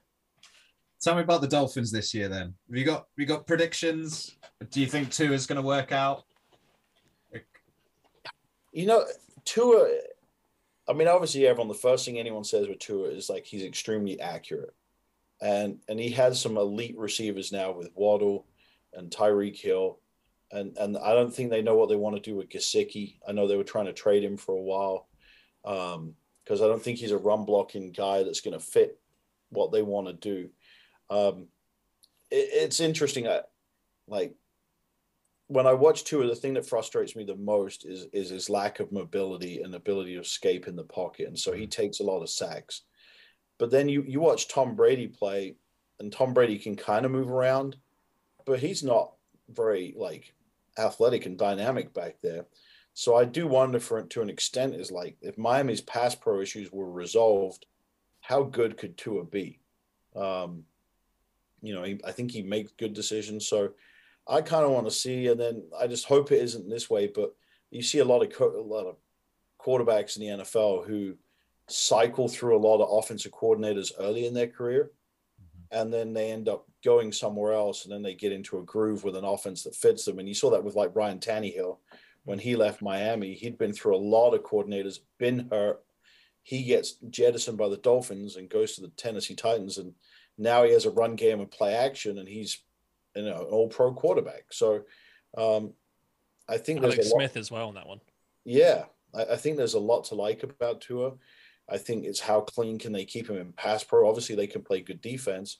[1.00, 2.28] Tell me about the Dolphins this year.
[2.28, 4.36] Then have you got have you got predictions?
[4.70, 6.24] Do you think Tua is going to work out?
[8.72, 9.04] you know
[9.44, 9.88] Tua.
[10.88, 11.68] I mean, obviously, everyone.
[11.68, 14.74] The first thing anyone says with Tua is like he's extremely accurate,
[15.42, 18.46] and and he has some elite receivers now with Waddle
[18.94, 19.98] and Tyreek Hill,
[20.52, 23.16] and and I don't think they know what they want to do with Gesicki.
[23.26, 25.08] I know they were trying to trade him for a while,
[25.64, 29.00] because I don't think he's a run blocking guy that's going to fit
[29.50, 30.48] what they want to do.
[31.10, 31.48] Um,
[32.30, 33.26] it, it's interesting.
[33.26, 33.40] I,
[34.06, 34.34] like
[35.48, 38.78] when I watch Tua, the thing that frustrates me the most is is his lack
[38.78, 42.22] of mobility and ability to escape in the pocket, and so he takes a lot
[42.22, 42.82] of sacks.
[43.62, 45.54] But then you you watch Tom Brady play,
[46.00, 47.76] and Tom Brady can kind of move around,
[48.44, 49.12] but he's not
[49.48, 50.34] very like
[50.76, 52.46] athletic and dynamic back there.
[52.94, 56.72] So I do wonder for to an extent is like if Miami's pass pro issues
[56.72, 57.66] were resolved,
[58.20, 59.60] how good could Tua be?
[60.16, 60.64] Um,
[61.60, 63.46] you know, he, I think he makes good decisions.
[63.46, 63.74] So
[64.26, 67.06] I kind of want to see, and then I just hope it isn't this way.
[67.06, 67.32] But
[67.70, 68.96] you see a lot of co- a lot of
[69.60, 71.14] quarterbacks in the NFL who
[71.72, 74.90] cycle through a lot of offensive coordinators early in their career,
[75.70, 79.04] and then they end up going somewhere else, and then they get into a groove
[79.04, 80.18] with an offense that fits them.
[80.18, 81.78] And you saw that with like Ryan Tannehill
[82.24, 83.34] when he left Miami.
[83.34, 85.82] He'd been through a lot of coordinators, been hurt.
[86.42, 89.94] He gets jettisoned by the Dolphins and goes to the Tennessee Titans, and
[90.36, 92.58] now he has a run game and play action, and he's
[93.14, 94.46] you know an all pro quarterback.
[94.50, 94.82] So
[95.36, 95.72] um,
[96.48, 98.00] I think there's Alex a lot, Smith as well on that one.
[98.44, 101.12] yeah, I, I think there's a lot to like about Tua.
[101.68, 104.08] I think it's how clean can they keep him in pass pro.
[104.08, 105.58] Obviously, they can play good defense.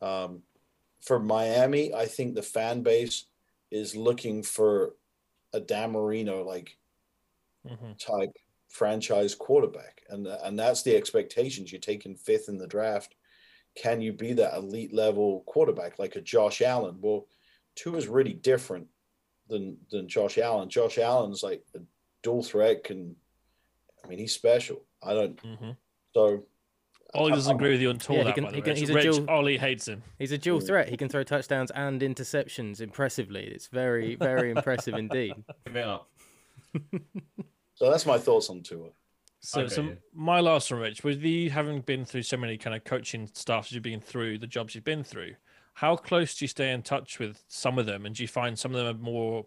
[0.00, 0.42] Um,
[1.00, 3.26] for Miami, I think the fan base
[3.70, 4.94] is looking for
[5.52, 6.76] a Dan Marino like
[7.66, 7.96] Mhm.
[7.98, 8.36] type
[8.68, 11.70] franchise quarterback, and and that's the expectations.
[11.70, 13.14] You're taking fifth in the draft.
[13.74, 17.00] Can you be that elite level quarterback like a Josh Allen?
[17.00, 17.28] Well,
[17.74, 18.88] Tua is really different
[19.48, 20.68] than than Josh Allen.
[20.68, 21.80] Josh Allen's like a
[22.22, 22.84] dual threat.
[22.84, 23.16] Can
[24.04, 24.84] I mean he's special.
[25.02, 25.36] I don't.
[25.42, 25.76] Mhm.
[26.14, 26.44] So
[27.14, 28.16] Ollie doesn't agree with you at all.
[28.16, 28.62] Yeah, he that, can- the he way.
[28.62, 30.02] can- he's a dual- Ollie hates him.
[30.18, 30.88] He's a dual threat.
[30.88, 33.44] He can throw touchdowns and interceptions impressively.
[33.44, 35.34] It's very, very impressive indeed.
[35.66, 36.08] Give it up.
[37.74, 38.88] so that's my thoughts on Tua.
[39.40, 39.94] So, Okay, so yeah.
[40.14, 43.72] my last one, Rich, with you having been through so many kind of coaching staffs
[43.72, 45.34] you've been through, the jobs you've been through,
[45.74, 48.06] how close do you stay in touch with some of them?
[48.06, 49.46] And do you find some of them are more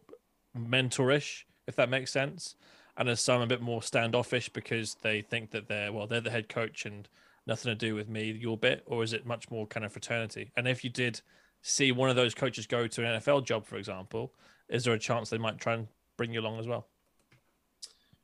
[0.58, 2.56] mentorish, if that makes sense?
[2.98, 6.30] And are some a bit more standoffish because they think that they're, well, they're the
[6.32, 7.08] head coach and
[7.46, 10.52] nothing to do with me, your bit, or is it much more kind of fraternity?
[10.56, 11.22] And if you did
[11.62, 14.34] see one of those coaches go to an NFL job, for example,
[14.70, 16.88] is there a chance they might try and bring you along as well?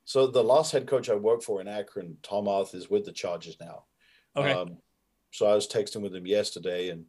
[0.06, 3.12] So the last head coach I worked for in Akron, Tom Arth, is with the
[3.12, 3.84] Chargers now.
[4.36, 4.52] Okay.
[4.52, 4.78] Um,
[5.32, 7.06] so I was texting with him yesterday, and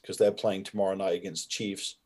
[0.00, 1.96] because they're playing tomorrow night against the Chiefs,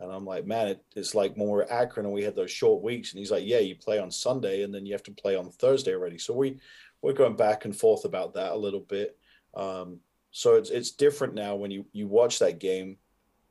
[0.00, 2.50] and I'm like, man, it, it's like when we're at Akron and we had those
[2.50, 5.12] short weeks, and he's like, yeah, you play on Sunday, and then you have to
[5.12, 6.18] play on Thursday already.
[6.18, 6.58] So we
[7.02, 9.16] we're going back and forth about that a little bit.
[9.54, 12.96] Um, so it's it's different now when you you watch that game,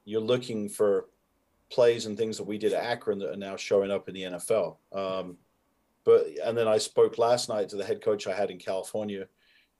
[0.06, 1.10] you're looking for
[1.70, 4.24] plays and things that we did at Akron that are now showing up in the
[4.24, 4.78] NFL.
[4.94, 5.38] Um,
[6.06, 9.28] but and then I spoke last night to the head coach I had in California.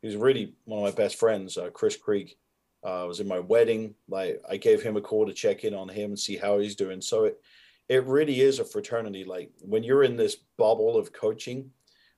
[0.02, 2.36] He's really one of my best friends, uh, Chris Krieg.
[2.84, 3.96] Uh, was in my wedding.
[4.08, 6.76] Like I gave him a call to check in on him and see how he's
[6.76, 7.02] doing.
[7.02, 7.42] So it
[7.90, 9.24] it really is a fraternity.
[9.24, 11.72] Like when you're in this bubble of coaching,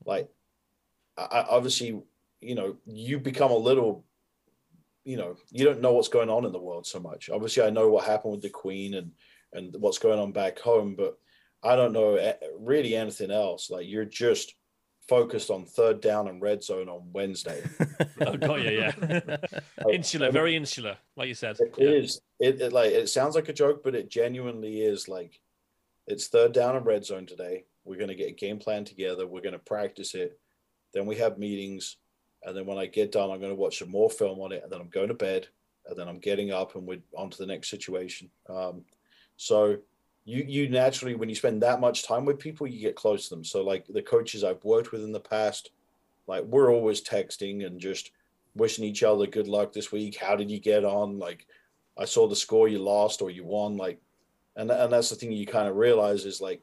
[0.05, 0.29] like
[1.17, 2.01] I, obviously
[2.41, 4.05] you know you become a little
[5.03, 7.69] you know you don't know what's going on in the world so much obviously i
[7.69, 9.11] know what happened with the queen and
[9.53, 11.17] and what's going on back home but
[11.63, 14.55] i don't know eh, really anything else like you're just
[15.09, 17.63] focused on third down and red zone on wednesday
[18.21, 19.37] oh, got you, yeah.
[19.91, 21.57] insular, very insular, like you said.
[21.59, 21.89] It Yeah.
[21.89, 22.21] is.
[22.39, 25.07] It, it like it sounds like a joke, but it genuinely is.
[25.07, 25.41] Like
[26.07, 27.65] it's third down and red zone today.
[27.85, 29.25] We're gonna get a game plan together.
[29.25, 30.39] We're gonna practice it.
[30.93, 31.97] Then we have meetings,
[32.43, 34.71] and then when I get done, I'm gonna watch some more film on it, and
[34.71, 35.47] then I'm going to bed,
[35.87, 38.29] and then I'm getting up and we're on to the next situation.
[38.47, 38.85] Um,
[39.37, 39.77] so
[40.29, 43.35] you you naturally when you spend that much time with people, you get close to
[43.35, 43.43] them.
[43.43, 45.71] So like the coaches I've worked with in the past,
[46.27, 48.11] like we're always texting and just
[48.53, 50.17] wishing each other good luck this week.
[50.17, 51.17] How did you get on?
[51.17, 51.47] Like,
[51.97, 53.75] I saw the score you lost or you won.
[53.75, 53.99] Like,
[54.55, 56.61] and and that's the thing you kind of realize is like,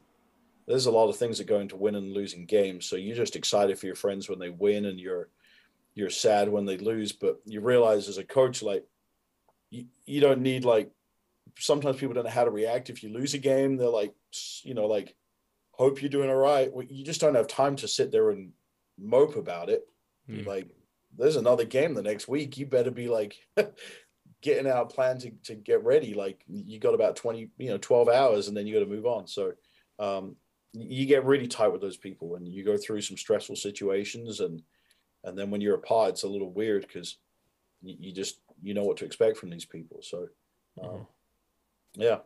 [0.68, 2.86] there's a lot of things that go into winning and losing games.
[2.86, 5.28] So you're just excited for your friends when they win, and you're
[5.96, 7.10] you're sad when they lose.
[7.10, 8.84] But you realize as a coach, like,
[9.70, 10.90] you, you don't need like.
[11.58, 13.76] Sometimes people don't know how to react if you lose a game.
[13.76, 14.14] They're like,
[14.62, 15.14] you know, like,
[15.72, 16.72] hope you're doing all right.
[16.72, 18.52] Well, You just don't have time to sit there and
[18.98, 19.86] mope about it.
[20.28, 20.46] Hmm.
[20.46, 20.68] Like,
[21.16, 22.58] there's another game the next week.
[22.58, 23.36] You better be like
[24.42, 26.14] getting out a plan to, to get ready.
[26.14, 29.06] Like you got about 20, you know, 12 hours and then you got to move
[29.06, 29.26] on.
[29.26, 29.52] So
[29.98, 30.36] um,
[30.72, 34.40] you get really tight with those people and you go through some stressful situations.
[34.40, 34.62] And,
[35.24, 37.18] and then when you're apart, it's a little weird because
[37.82, 40.00] you, you just, you know what to expect from these people.
[40.02, 40.28] So,
[40.82, 41.06] um,
[41.96, 42.18] yeah.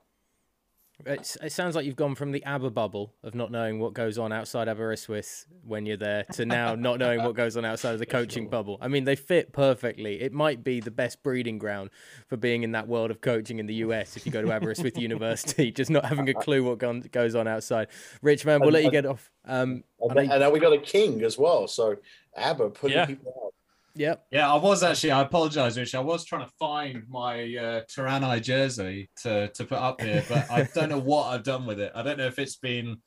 [1.07, 4.19] It's, it sounds like you've gone from the Aber bubble of not knowing what goes
[4.19, 7.99] on outside Aberystwyth when you're there to now not knowing what goes on outside of
[7.99, 8.77] the coaching bubble.
[8.81, 10.21] I mean, they fit perfectly.
[10.21, 11.91] It might be the best breeding ground
[12.29, 14.99] for being in that world of coaching in the US if you go to Aberystwyth
[14.99, 16.79] University, just not having a clue what
[17.11, 17.89] goes on outside.
[18.23, 19.31] Rich, man, we'll let you get off.
[19.47, 21.67] Um, And, I know and now we got a king as well.
[21.67, 21.97] So
[22.37, 23.07] Aber putting Yeah.
[23.07, 23.50] people out.
[23.95, 24.27] Yep.
[24.31, 25.13] Yeah, I was actually.
[25.13, 25.95] I apologize, Rich.
[25.95, 30.51] I was trying to find my uh, Tirani jersey to to put up here, but
[30.51, 31.93] I don't know what I've done with it.
[31.95, 32.99] I don't know if it's been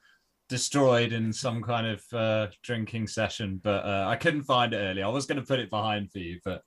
[0.50, 5.06] destroyed in some kind of uh, drinking session, but uh, I couldn't find it earlier.
[5.06, 6.64] I was going to put it behind for you, but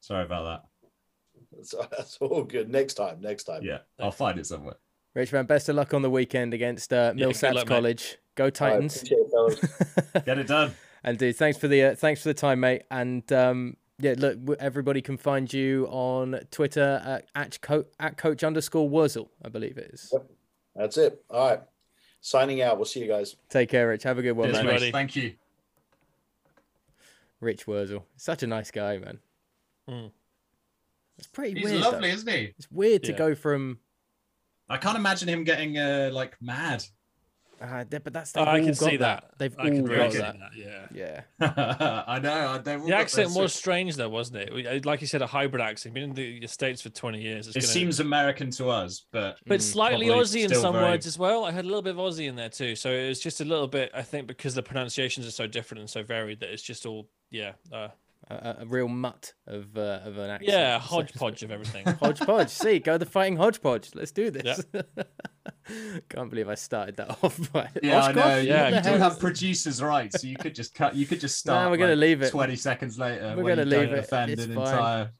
[0.00, 1.66] sorry about that.
[1.66, 2.70] So that's all good.
[2.70, 3.62] Next time, next time.
[3.62, 4.76] Yeah, I'll find it somewhere.
[5.14, 7.74] Rich, man, best of luck on the weekend against uh, Yeah, good Millsaps luck, mate.
[7.74, 8.18] College.
[8.34, 8.96] Go Titans.
[8.96, 10.24] appreciate it.
[10.26, 10.74] Get it done.
[11.06, 12.82] And dude, thanks for the uh, thanks for the time, mate.
[12.90, 18.42] And um, yeah, look, everybody can find you on Twitter at at, co- at coach
[18.44, 20.10] underscore Wurzel, I believe it is.
[20.12, 20.30] Yep.
[20.74, 21.24] That's it.
[21.30, 21.60] All right.
[22.20, 22.76] Signing out.
[22.76, 23.36] We'll see you guys.
[23.48, 24.02] Take care, Rich.
[24.02, 24.74] Have a good one, Cheers, man.
[24.74, 24.90] Buddy.
[24.92, 25.34] Thank you.
[27.40, 29.18] Rich Wurzel, such a nice guy, man.
[29.88, 30.10] Mm.
[31.18, 31.80] It's pretty He's weird.
[31.82, 32.14] lovely, though.
[32.14, 32.52] isn't he?
[32.58, 33.78] It's weird to go from,
[34.68, 36.84] I can't imagine him getting uh, like mad.
[37.60, 39.24] Uh, but that's Oh, I can see that.
[39.28, 39.38] that.
[39.38, 40.36] They've I all can got that.
[40.38, 40.50] that.
[40.56, 41.22] Yeah.
[41.40, 42.04] Yeah.
[42.06, 42.58] I know.
[42.58, 44.66] They've all The accent was sort- strange, though, wasn't it?
[44.66, 45.94] Uh, Like you said, a hybrid accent.
[45.94, 47.46] Been in the states for twenty years.
[47.48, 50.84] It's It gonna- seems American to us, but but Mm, slightly Aussie in some very-
[50.84, 51.44] words as well.
[51.44, 53.44] I had a little bit of Aussie in there too, so it was just a
[53.44, 53.90] little bit.
[53.94, 57.08] I think because the pronunciations are so different and so varied that it's just all
[57.30, 57.88] yeah, uh,
[58.28, 60.50] A, a- a real mutt of uh, of an accent.
[60.50, 61.86] yeah, so hodgepodge of everything.
[62.00, 62.48] hodgepodge.
[62.48, 63.90] See, go the fighting hodgepodge.
[63.94, 64.64] Let's do this.
[66.08, 67.52] Can't believe I started that off.
[67.52, 68.20] By yeah, I know.
[68.22, 68.42] Oshkosh?
[68.44, 70.94] You, Yeah, you do hell have producers' rights, so you could just cut.
[70.94, 71.70] You could just Nah, start.
[71.70, 72.30] we're gonna leave it.
[72.30, 74.04] Twenty seconds later, We're gonna you leave don't it.
[74.04, 74.66] Offend It's an fine.
[74.66, 75.10] entire.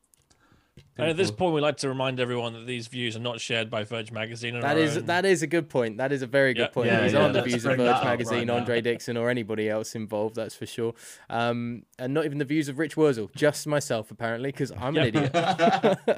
[0.99, 3.69] And at this point, we like to remind everyone that these views are not shared
[3.71, 4.55] by Verge Magazine.
[4.55, 5.99] and That our is own- that is a good point.
[5.99, 6.67] That is a very good Yeah.
[6.69, 6.87] point.
[6.89, 8.59] Yeah, These yeah, aren't the views of bring Verge Magazine, right.
[8.61, 10.37] Andre Dixon, or anybody else involved.
[10.37, 10.95] That's for sure.
[11.29, 13.31] Um, and not even the views of Rich Wurzel.
[13.37, 15.35] Just myself, apparently, because I'm an idiot.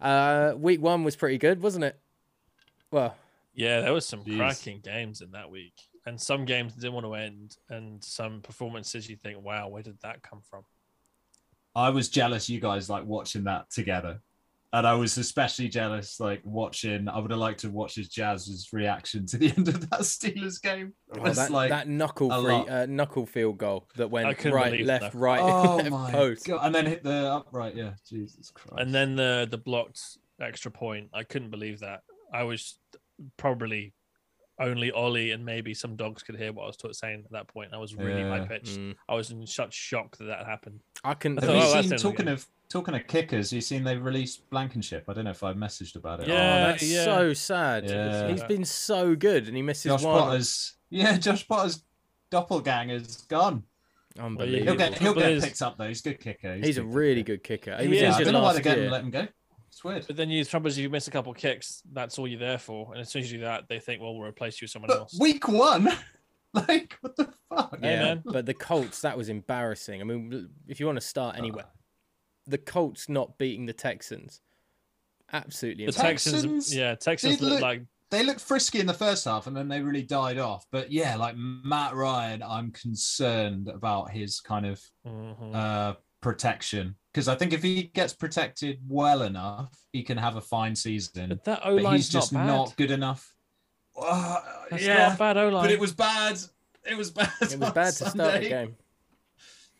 [0.00, 1.98] uh, week one was pretty good, wasn't it?
[2.90, 3.16] Well,
[3.54, 4.36] Yeah, there was some Jeez.
[4.36, 9.08] cracking games in that week, and some games didn't want to end, and some performances
[9.08, 10.64] you think, "Wow, where did that come from?"
[11.76, 14.20] I was jealous you guys like watching that together.
[14.72, 17.08] And I was especially jealous, like watching.
[17.08, 20.60] I would have liked to watch his Jazz's reaction to the end of that Steelers
[20.60, 20.92] game.
[21.14, 24.84] It Oh, was that, like, that knuckle free, uh, knuckle field goal that went right,
[24.84, 25.14] left, that.
[25.14, 26.46] right, oh left my post.
[26.46, 26.66] god!
[26.66, 27.76] And then hit the upright.
[27.76, 28.80] Yeah, Jesus Christ.
[28.82, 30.00] And then the the blocked
[30.40, 31.10] extra point.
[31.14, 32.00] I couldn't believe that.
[32.34, 32.78] I was
[33.36, 33.94] probably
[34.58, 37.48] only Ollie and maybe some dogs could hear what I was t- saying at that
[37.48, 37.70] point.
[37.74, 38.44] I was really high Yeah.
[38.46, 38.78] pitched.
[38.78, 38.94] Mm.
[39.08, 40.80] I was in such shock that that happened.
[41.06, 41.38] I can.
[41.38, 43.52] I Have thought, you oh, seen end of the talking of talking of kickers?
[43.52, 45.04] You seen they released Blankenship?
[45.08, 46.28] I don't know if I messaged about it.
[46.28, 47.04] Oh, Yeah, that's yeah.
[47.04, 47.88] so sad.
[47.88, 48.28] Yeah.
[48.28, 50.20] He's been so good, and he misses Josh one.
[50.20, 51.82] Potter's yeah, Josh Potter's
[52.30, 53.62] doppelganger's gone.
[54.14, 54.76] He'll Unbelievable.
[54.76, 55.88] Get he'll get picked up though.
[55.88, 56.54] He's a good kicker.
[56.56, 57.36] He's a good really kicker.
[57.36, 57.76] good kicker.
[57.78, 58.00] He He was.
[58.00, 58.90] Yeah, I don't know why they're getting year.
[58.92, 59.28] let him go.
[59.68, 60.06] It's weird.
[60.06, 62.40] But then you trouble is if you miss a couple of kicks, that's all you're
[62.40, 62.92] there for.
[62.92, 64.88] And as soon as you do that, they think, well, we'll replace you with someone
[64.88, 65.18] But else.
[65.20, 65.88] week one,
[66.68, 67.78] like what the fuck?
[67.82, 68.22] Yeah, Yeah, man.
[68.24, 70.00] but the Colts, that was embarrassing.
[70.00, 71.66] I mean, if you want to start anywhere,
[72.46, 74.40] the Colts not beating the Texans,
[75.32, 75.92] absolutely the.
[75.92, 79.56] Texans, Texans yeah, Texans look look- like They looked frisky in the first half, and
[79.56, 80.64] then they really died off.
[80.70, 85.54] But yeah, like Matt Ryan, I'm concerned about his kind of Mhm.
[85.54, 90.40] uh, protection because I think if he gets protected well enough, he can have a
[90.40, 91.28] fine season.
[91.30, 92.46] but that O line's he's just not, bad.
[92.46, 93.34] not good enough.
[93.98, 95.64] Uh, That's yeah, not a bad O line.
[95.64, 96.38] but it was bad.
[96.84, 97.30] It was bad.
[97.40, 98.76] It was on bad to start the game.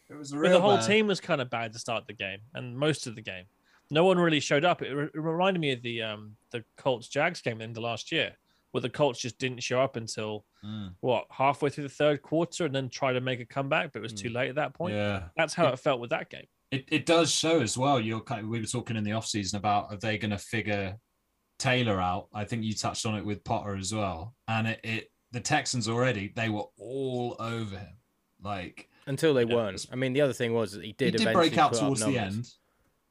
[0.09, 0.87] It was But the whole bad.
[0.87, 3.45] team was kind of bad to start the game and most of the game.
[3.91, 4.83] No one really showed up.
[4.83, 8.11] It, re- it reminded me of the um the Colts Jags game in the last
[8.13, 8.33] year,
[8.73, 12.65] where the Colts just didn't show up until Mm, what halfway through the third quarter
[12.65, 14.35] and then try to make a comeback, but it was too Mm.
[14.35, 14.95] late at that point.
[14.95, 15.25] yeah.
[15.37, 16.47] That's how it felt with that game.
[16.73, 18.01] it, it does show as well.
[18.01, 20.39] You're kind of, we were talking in the off season about are they going to
[20.39, 20.99] figure
[21.59, 22.29] Taylor out?
[22.35, 24.35] I think you touched on it with Potter as well.
[24.49, 27.97] And it, it the Texans already they were all over him.
[28.43, 29.55] Like Until they Yeah.
[29.55, 29.87] weren't.
[29.93, 31.81] I mean, the other thing was that he did, he did eventually break out put
[31.81, 32.49] towards the end,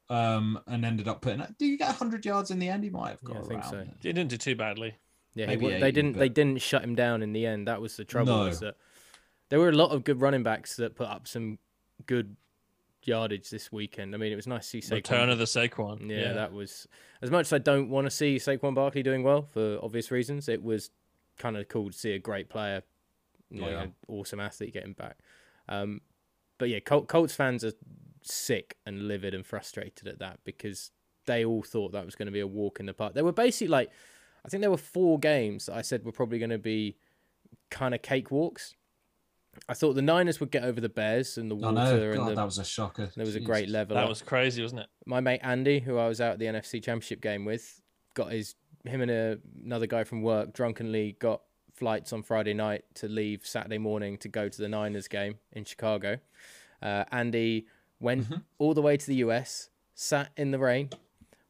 [0.10, 1.40] um, and ended up putting.
[1.58, 2.84] Did you get 100 yards in the end?
[2.84, 3.70] He might have Yeah, got I think around.
[3.72, 3.78] so.
[3.80, 3.88] it.
[4.04, 4.96] It didn't do too badly.
[5.34, 6.14] Yeah, he, Maybe wa- they didn't.
[6.18, 7.68] They didn't shut him down in the end.
[7.68, 8.38] That was the trouble.
[8.38, 8.44] No.
[8.46, 8.76] Was that
[9.50, 11.60] there were a lot of good running backs that put up some
[12.06, 12.36] good
[13.08, 14.14] yardage this weekend.
[14.16, 14.96] I mean, it was nice to see Saquon.
[14.96, 16.10] Return of the Saquon.
[16.10, 16.88] Yeah, that was
[17.22, 20.48] as much as I don't want to see Saquon Barkley doing well for obvious reasons.
[20.50, 20.90] It was
[21.38, 22.82] kind of cool to see a great player,
[23.52, 23.82] like Yeah.
[23.84, 25.18] an awesome athlete getting back.
[25.68, 26.02] Um,
[26.58, 27.74] but yeah, Col- Colts fans are
[28.22, 30.92] sick and livid and frustrated at that because
[31.26, 33.14] they all thought that was going to be a walk in the park.
[33.14, 33.90] They were basically like,
[34.46, 36.98] I think there were four games that I said were probably going to be
[37.72, 38.74] kind of cakewalks.
[39.70, 42.10] I thought the Niners would get over the Bears and the I water know.
[42.12, 43.10] and God, the, that was a shocker.
[43.16, 43.96] there was a great level.
[43.96, 44.88] that up was crazy, wasn't it?
[45.06, 47.82] my mate Andy, who I was out at the NFC Championship game with,
[48.14, 51.42] got his him and a, another guy from work drunkenly got
[51.74, 55.66] flights on Friday night to leave Saturday morning to go to the Niners game in
[55.66, 56.20] Chicago.
[56.82, 57.66] Uh, Andy
[58.00, 58.44] went Mhm.
[58.60, 60.90] all the way to the US, sat in the rain,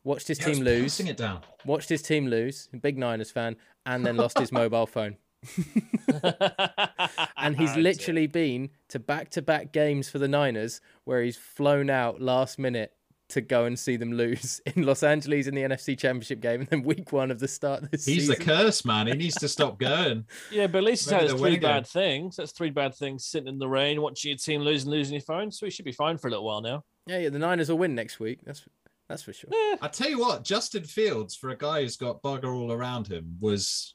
[0.04, 1.42] watched his Yeah, team lose, passing it down.
[1.66, 5.18] watched his team lose, big Niners fan, and then lost his mobile phone.
[7.46, 11.92] And he's literally been to back to back games for the Niners where he's flown
[11.92, 12.94] out last minute
[13.30, 16.70] to go and see them lose in Los Angeles in the NFC Championship game and
[16.70, 19.08] then week one of the start of this He's the curse, man.
[19.08, 20.26] He needs to stop going.
[20.52, 22.36] Yeah, but at least he's had three winning bad things.
[22.36, 25.22] That's three bad things sitting in the rain, watching your team lose and losing your
[25.22, 25.52] phone.
[25.52, 26.84] So he should be fine for a little while now.
[27.08, 28.40] Yeah, yeah, the Niners will win next week.
[28.44, 28.66] That's
[29.08, 29.52] that's for sure.
[29.82, 33.38] I tell you what, Justin Fields, for a guy who's got bugger all around him,
[33.40, 33.95] was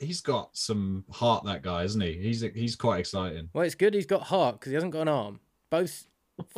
[0.00, 1.44] he's got some heart.
[1.44, 2.12] That guy, isn't he?
[2.14, 3.48] He's he's quite exciting.
[3.52, 5.40] Well, it's good he's got heart because he hasn't got an arm.
[5.70, 6.06] Both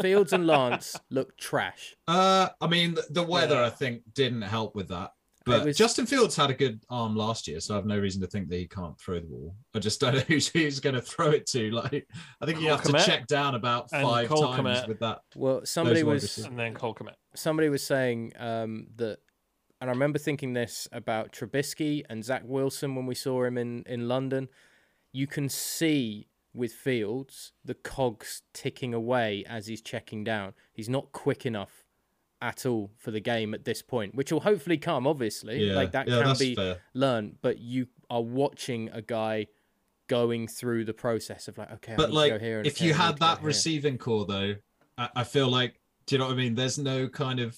[0.01, 1.97] Fields and Lance look trash.
[2.07, 3.67] Uh, I mean, the, the weather Yeah.
[3.67, 5.13] I think didn't help with that.
[5.47, 8.21] But was- Justin Fields had a good arm last year, so I have no reason
[8.21, 9.55] to think that he can't throw the ball.
[9.75, 11.71] I just don't know who's, who's going to throw it to.
[11.71, 12.07] Like,
[12.43, 14.89] I think you Cole have to check down about and five Cole times Kmet.
[14.89, 15.21] with that.
[15.35, 16.39] Well, somebody was.
[16.39, 17.15] And then Cole Kmet.
[17.35, 19.19] somebody was saying um, that,
[19.81, 23.83] and I remember thinking this about Trubisky and Zach Wilson when we saw him in,
[23.87, 24.49] in London.
[25.13, 30.53] You can see with Fields the cogs ticking away as he's checking down.
[30.73, 31.85] He's not quick enough
[32.43, 35.69] at all for the game at this point, which will hopefully come, obviously.
[35.69, 36.79] Yeah, like that yeah, can be fair.
[36.95, 39.47] learned, but you are watching a guy
[40.09, 42.87] going through the process of like, okay, But like, to go here and if okay,
[42.87, 44.57] you had that receiving core, though,
[44.99, 46.55] I, I feel like, do you know what I mean?
[46.55, 47.57] There's no kind of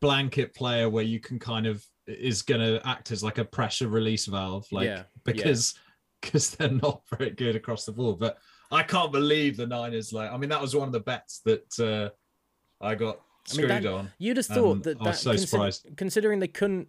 [0.00, 3.88] blanket player where you can kind of is going to act as like a pressure
[3.88, 5.02] release valve, like Yeah, yeah.
[5.24, 5.74] because
[6.22, 8.18] because they're not very good across the board.
[8.18, 8.38] But
[8.70, 10.12] I can't believe the Niners.
[10.12, 13.66] Like, I mean, that was one of the bets that uh, I got I mean,
[13.66, 14.12] screwed that- on.
[14.18, 15.88] You'd have thought Um, that I was so consi- surprised.
[15.96, 16.88] considering they couldn't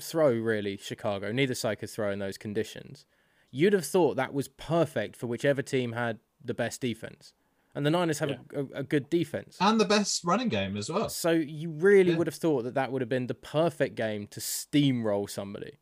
[0.00, 3.04] throw really Chicago, neither side could throw in those conditions.
[3.50, 7.34] You'd have thought that was perfect for whichever team had the best defense.
[7.74, 9.56] And the Niners have a, a, a good defense.
[9.60, 11.08] and the best running game as well.
[11.08, 12.18] So you really Yeah.
[12.18, 15.78] would have thought that that would have been the perfect game to steamroll somebody.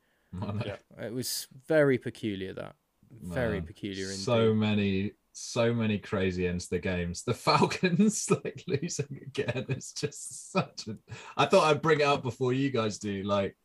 [0.65, 0.77] Yeah.
[1.01, 2.53] It was very peculiar.
[2.55, 2.77] That
[3.23, 4.07] very Man, peculiar.
[4.07, 4.21] Indeed.
[4.23, 7.25] So many, so many crazy ends to the games.
[7.25, 9.67] The Falcons like losing again.
[9.69, 10.97] It's just such a.
[11.37, 13.25] I thought I'd bring it up before you guys do.
[13.25, 13.57] Like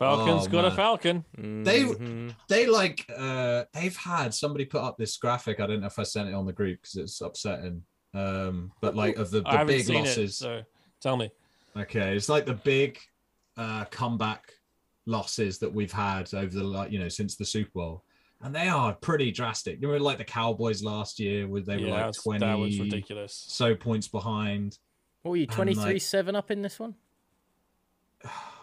[0.00, 0.70] Falcons Oh, got a.
[0.70, 1.24] Falcon.
[1.36, 2.34] They- Mhm.
[2.48, 5.60] they like uh they've had somebody put up this graphic.
[5.60, 7.84] I don't know if I sent it on the group because it's upsetting.
[8.14, 10.30] Um, but like of the, I the haven't big seen losses.
[10.30, 10.62] it, so
[11.00, 11.30] tell me.
[11.76, 12.98] Okay, it's like the big
[13.58, 14.54] uh comeback
[15.04, 18.04] losses that we've had over the like you know since the Super Bowl,
[18.40, 19.82] and they are pretty drastic.
[19.82, 23.34] You were like the Cowboys last year, where they were like twenty that was ridiculous.
[23.34, 24.78] so points behind.
[25.22, 25.46] What were you?
[25.46, 26.94] twenty three like, seven up in this one?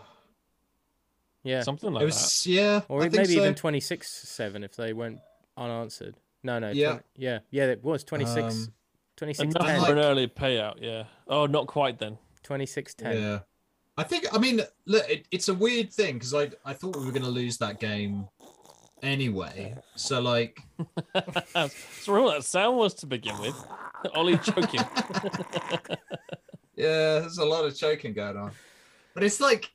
[1.47, 3.31] Yeah, Something like it was yeah, or I maybe so.
[3.41, 5.19] even twenty six seven if they went
[5.55, 6.15] unanswered.
[6.43, 6.69] No, no.
[6.69, 6.89] Yeah.
[6.89, 7.63] 20 yeah, yeah.
[7.65, 8.73] It was 26, Um,
[9.17, 9.81] 26 10.
[9.85, 11.05] for an early payout, yeah.
[11.27, 12.17] Oh, not quite then.
[12.43, 13.17] 26 10.
[13.21, 13.39] Yeah.
[13.97, 17.05] I think I mean look, it, it's a weird thing because I I thought we
[17.05, 18.27] were gonna lose that game
[19.01, 19.75] anyway.
[19.95, 20.59] So like
[21.13, 23.55] What's wrong with that sound was to begin with?
[24.13, 24.81] Ollie choking.
[26.75, 28.51] yeah, there's a lot of choking going on.
[29.13, 29.71] But it's like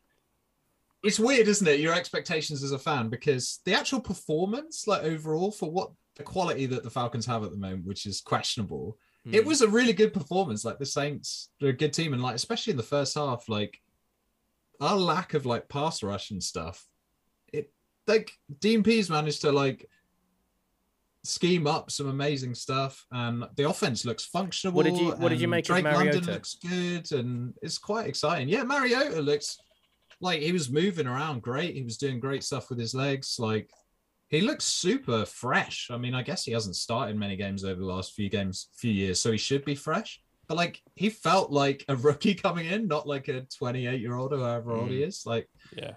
[1.02, 1.80] it's weird, isn't it?
[1.80, 6.66] Your expectations as a fan because the actual performance, like overall, for what the quality
[6.66, 9.46] that the Falcons have at the moment, which is questionable, it Mm.
[9.46, 10.64] was a really good performance.
[10.64, 13.80] Like the Saints, they're a good team, and like especially in the first half, like
[14.80, 16.86] our lack of like pass rush and stuff,
[17.52, 17.72] it
[18.06, 19.88] like Dean Pees managed to like
[21.24, 24.74] scheme up some amazing stuff, and the offense looks functional.
[24.74, 26.32] What did you- what did you make of Drake London Mariota?
[26.32, 28.48] looks good, and it's quite exciting.
[28.48, 29.56] Yeah, Mariota looks
[30.22, 31.74] like he was moving around great.
[31.74, 33.36] He was doing great stuff with his legs.
[33.38, 33.68] Like
[34.28, 35.88] he looks super fresh.
[35.90, 38.92] I mean, I guess he hasn't started many games over the last few games, few
[38.92, 40.22] years, so he should be fresh.
[40.48, 44.32] But like he felt like a rookie coming in, not like a 28 year old
[44.32, 45.08] or however old he mm.
[45.08, 45.24] is.
[45.26, 45.92] Like Yeah.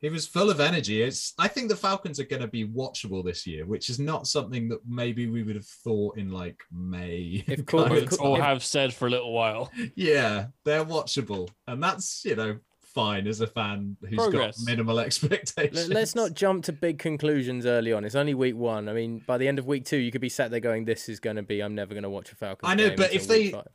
[0.00, 1.02] he was full of energy.
[1.02, 4.26] It's I think the Falcons are going to be watchable this year, which is not
[4.28, 7.44] something that maybe we would have thought in like May.
[7.48, 9.70] If Cor- kind if of Cor- Or have said for a little while.
[9.96, 12.58] yeah, they're watchable, and that's you know
[12.94, 14.58] fine as a fan who's Progress.
[14.58, 15.88] got minimal expectations.
[15.88, 18.04] Let- Let's not jump to big conclusions early on.
[18.04, 18.88] It's only week one.
[18.88, 21.08] I mean, by the end of week two, you could be sat there going, "This
[21.08, 21.60] is going to be.
[21.62, 23.66] I'm never going to watch a Falcons." I know, game but if they- five."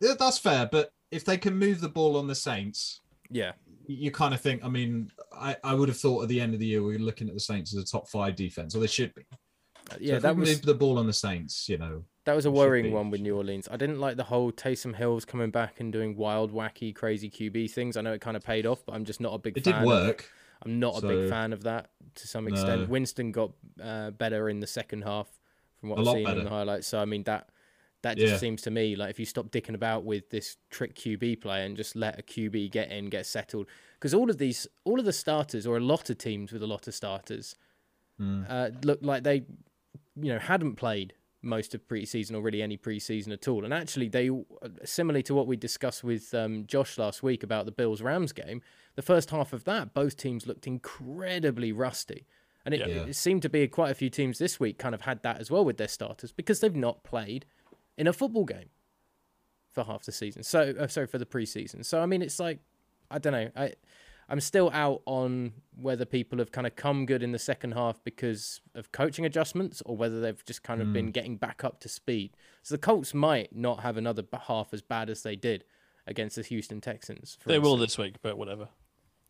[0.00, 3.00] Yeah, That's fair, but if they can move the ball on the Saints,
[3.30, 3.52] yeah,
[3.86, 4.64] you kind of think.
[4.64, 6.98] I mean, I, I would have thought at the end of the year we were
[7.02, 9.22] looking at the Saints as a top five defense, or they should be.
[9.32, 11.68] Uh, so yeah, if that we was move the ball on the Saints.
[11.68, 13.68] You know, that was a worrying one with New Orleans.
[13.70, 17.70] I didn't like the whole Taysom Hills coming back and doing wild, wacky, crazy QB
[17.70, 17.96] things.
[17.96, 19.54] I know it kind of paid off, but I'm just not a big.
[19.54, 19.60] Fan.
[19.60, 20.30] It fan did work.
[20.62, 22.82] I'm not a big fan of that to some extent.
[22.82, 22.86] No.
[22.88, 23.52] Winston got
[23.82, 25.28] uh, better in the second half
[25.80, 26.86] from what I've seen in the highlights.
[26.86, 27.48] So I mean that
[28.02, 28.38] that just Yeah.
[28.38, 31.76] seems to me like if you stop dicking about with this trick QB play and
[31.76, 35.12] just let a QB get in, get settled, because all of these, all of the
[35.12, 37.56] starters or a lot of teams with a lot of starters
[38.20, 38.46] Mm.
[38.48, 39.44] uh, look like they,
[40.14, 41.14] you know, hadn't played
[41.44, 43.64] most of preseason or really any preseason at all.
[43.64, 44.30] And actually, they
[44.84, 48.62] similarly to what we discussed with um, Josh last week about the Bills Rams game,
[48.96, 52.26] the first half of that, both teams looked incredibly rusty.
[52.64, 53.04] And it, Yeah.
[53.04, 55.50] it seemed to be quite a few teams this week kind of had that as
[55.50, 57.44] well with their starters because they've not played
[57.98, 58.70] in a football game
[59.70, 60.42] for half the season.
[60.42, 61.84] So, uh, sorry, for the preseason.
[61.84, 62.60] So, I mean, it's like,
[63.10, 63.50] I don't know.
[63.54, 63.72] I,
[64.28, 68.02] I'm still out on whether people have kind of come good in the second half
[68.04, 71.12] because of coaching adjustments or whether they've just kind of been mm.
[71.12, 72.36] getting back up to speed.
[72.62, 75.64] So the Colts might not have another half as bad as they did
[76.06, 77.38] against the Houston Texans.
[77.44, 78.68] They will this week, but whatever.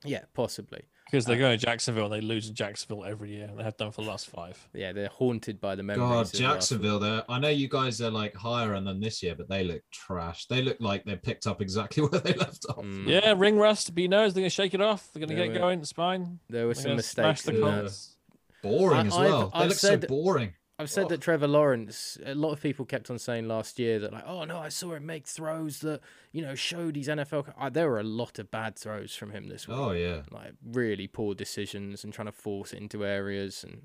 [0.04, 0.82] Yeah, possibly.
[1.10, 3.92] Because they're going to Jacksonville and they lose to Jacksonville every year, they have done
[3.92, 4.68] for the last five.
[4.72, 6.00] Yeah, they're haunted by the memories.
[6.08, 6.42] God, of last week.
[6.42, 6.98] Jacksonville.
[6.98, 9.82] There, I know you guys are like higher on them this year, but they look
[9.92, 10.46] trash.
[10.46, 12.78] They look like they picked up exactly where they left off.
[12.84, 15.08] Mm, Yeah, ring rust, B knows they're going to shake it off.
[15.12, 15.80] They're going to There get were- going.
[15.80, 16.40] It's fine.
[16.48, 17.44] There were They're some gonna smash mistakes.
[17.44, 17.80] the in that.
[17.82, 18.16] Colts.
[18.62, 19.48] Boring I- as I've- well.
[19.50, 20.52] they I've look said- so boring.
[20.76, 21.08] I've said Oh.
[21.08, 22.18] that Trevor Lawrence.
[22.26, 24.94] A lot of people kept on saying last year that like, oh no, I saw
[24.94, 26.00] him make throws that
[26.32, 27.44] you know showed his NFL.
[27.46, 29.76] co-" Uh, there were a lot of bad throws from him this week.
[29.78, 33.82] Oh yeah, Like really poor decisions and trying to force it into areas and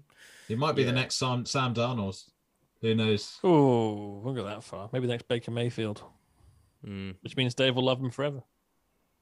[0.48, 2.24] he might be the next Sam Sam Darnold.
[2.82, 3.40] Who knows?
[3.44, 4.90] Oh, won't go that far.
[4.92, 6.02] Maybe the next Baker Mayfield,
[6.84, 7.14] mm.
[7.22, 8.42] which means Dave will love him forever.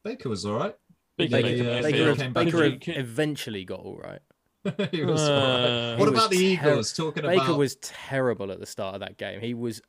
[0.03, 0.75] Baker was all right.
[1.17, 2.33] Baker- Baker, yeah, Baker, Mayfield.
[2.33, 2.71] Baker in.
[2.79, 4.19] Did you- eventually got all right.
[4.91, 5.93] he was all right.
[5.93, 6.93] Uh, What about was the ter- Eagles?
[6.93, 9.39] Talking Baker about was terrible at the start of that game.
[9.39, 9.81] He was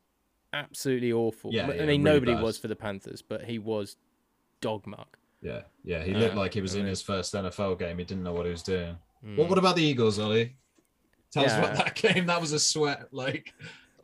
[0.53, 1.53] absolutely awful.
[1.53, 2.43] Yeah, I yeah, mean, really nobody bad.
[2.43, 3.97] was for the Panthers, but he was
[4.61, 5.19] dog muck.
[5.43, 6.03] yeah, yeah.
[6.05, 7.99] He Uh, looked like he was I in his first NFL game.
[7.99, 8.97] He didn't know what he was doing.
[9.25, 9.37] Mm.
[9.37, 10.57] What, what about the Eagles, Ollie?
[11.33, 12.27] Tell us about that game.
[12.27, 13.09] That was a sweat.
[13.13, 13.53] Like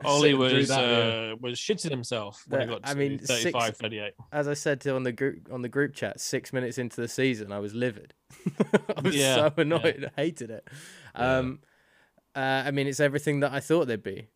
[0.03, 1.31] Ollie was that, yeah.
[1.33, 4.13] uh, was shitting himself when he That- got I to mean, six- 35, 38.
[4.31, 7.07] As I said to on the group on the group chat, six minutes into the
[7.07, 8.13] season, I was livid.
[8.97, 9.61] I was Yeah, so yeah.
[9.61, 10.11] annoyed.
[10.17, 10.67] I hated it.
[11.15, 11.59] Um,
[12.35, 14.27] uh, I mean, it's everything that I thought they'd be.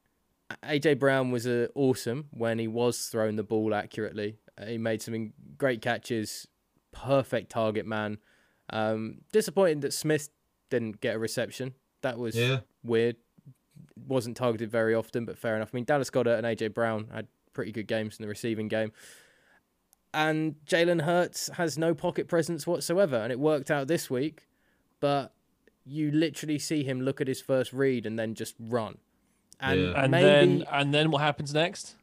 [0.63, 4.37] AJ Brown was uh, awesome when he was throwing the ball accurately.
[4.57, 6.47] Uh, he made some great catches,
[6.91, 8.17] perfect target man.
[8.71, 10.29] Um, disappointing that Smith
[10.69, 11.73] didn't get a reception.
[12.01, 12.59] That was Yeah.
[12.83, 13.17] weird.
[14.07, 15.69] Wasn't targeted very often, but fair enough.
[15.73, 18.91] I mean, Dallas Goedert and AJ Brown had pretty good games in the receiving game.
[20.13, 24.47] And Jalen Hurts has no pocket presence whatsoever, and it worked out this week.
[24.99, 25.33] But
[25.85, 28.97] you literally see him look at his first read and then just run.
[29.59, 30.03] And Yeah.
[30.03, 31.95] And maybe then and then what happens next?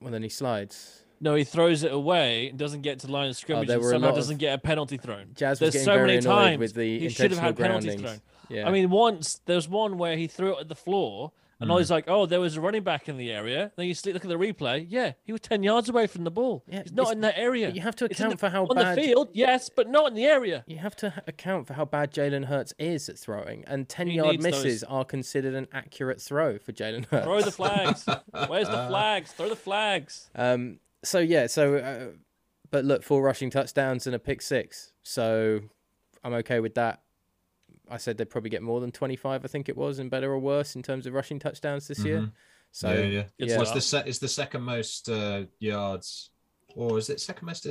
[0.00, 1.01] well, then he slides.
[1.22, 4.10] No, he throws it away and doesn't get to line of scrimmage there and somehow
[4.10, 5.28] doesn't get a penalty thrown.
[5.34, 8.20] Jazz was There's so many times with the he should have had penalties thrown.
[8.48, 11.74] Yeah, I mean, once there's one where he threw it at the floor, and Hmm.
[11.74, 14.28] Ollie's like, "Oh, there was a running back in the area." Then you look at
[14.28, 14.84] the replay.
[14.88, 16.64] Yeah, he was ten yards away from the ball.
[16.66, 17.70] Yeah, He's not in that area.
[17.70, 20.14] you have to account the- for how on bad the field, yes, but not in
[20.14, 20.64] the area.
[20.66, 24.16] You have to account for how bad Jalen Hurts is at throwing, and ten He
[24.16, 27.24] yard needs those- misses are considered an accurate throw for Jalen Hurts.
[27.24, 28.06] Throw the flags.
[28.48, 29.30] Where's the flags?
[29.30, 30.28] Throw the flags.
[30.34, 32.06] Um, so yeah, so uh,
[32.70, 35.60] but look, four rushing touchdowns and a pick six, so
[36.24, 37.02] I'm okay with that.
[37.90, 40.38] I said they'd probably get more than 25, I think it was, in better or
[40.38, 42.20] worse in terms of rushing touchdowns this year.
[42.20, 42.32] Mhm.
[42.70, 43.22] So yeah, yeah.
[43.38, 43.54] Good yeah.
[43.56, 43.74] Start.
[43.74, 44.08] the set?
[44.08, 46.30] Is the second most uh, yards,
[46.74, 47.66] or is it second most?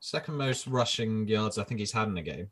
[0.00, 2.50] Second most rushing yards I think he's had in a game.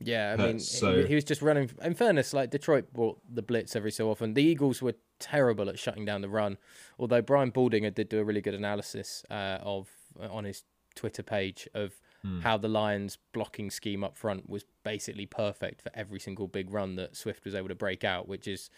[0.00, 1.70] Yeah, I mean, Hurts, he- he was just running.
[1.82, 4.34] In fairness, like Detroit brought the blitz every so often.
[4.34, 6.58] The Eagles were terrible at shutting down the run.
[6.98, 9.88] Although Brian Baldinger did do a really good analysis uh, of
[10.20, 10.64] uh, on his
[10.94, 12.40] Twitter page of Hmm.
[12.40, 16.96] how the Lions' blocking scheme up front was basically perfect for every single big run
[16.96, 18.26] that Swift was able to break out.
[18.26, 18.70] Which is,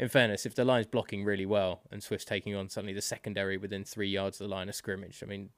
[0.00, 3.56] in fairness, if the Lions blocking really well and Swift's taking on suddenly the secondary
[3.56, 5.50] within three yards of the line of scrimmage, I mean,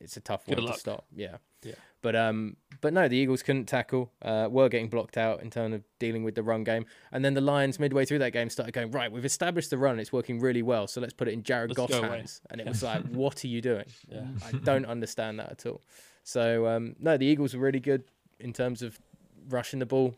[0.00, 0.74] it's a tough Good one luck.
[0.74, 1.06] to stop.
[1.14, 1.36] Yeah.
[1.62, 1.74] Yeah.
[2.00, 4.12] But um, but no, the Eagles couldn't tackle.
[4.22, 7.34] Uh, were getting blocked out in terms of dealing with the run game, and then
[7.34, 9.10] the Lions midway through that game started going right.
[9.10, 10.86] We've established the run; it's working really well.
[10.86, 12.40] So let's put it in Jared Let's Goff's go hands.
[12.50, 13.86] And it was like, what are you doing?
[14.08, 14.26] Yeah.
[14.46, 15.82] I don't understand that at all.
[16.22, 18.04] So um, no, the Eagles were really good
[18.38, 18.96] in terms of
[19.48, 20.14] rushing the ball.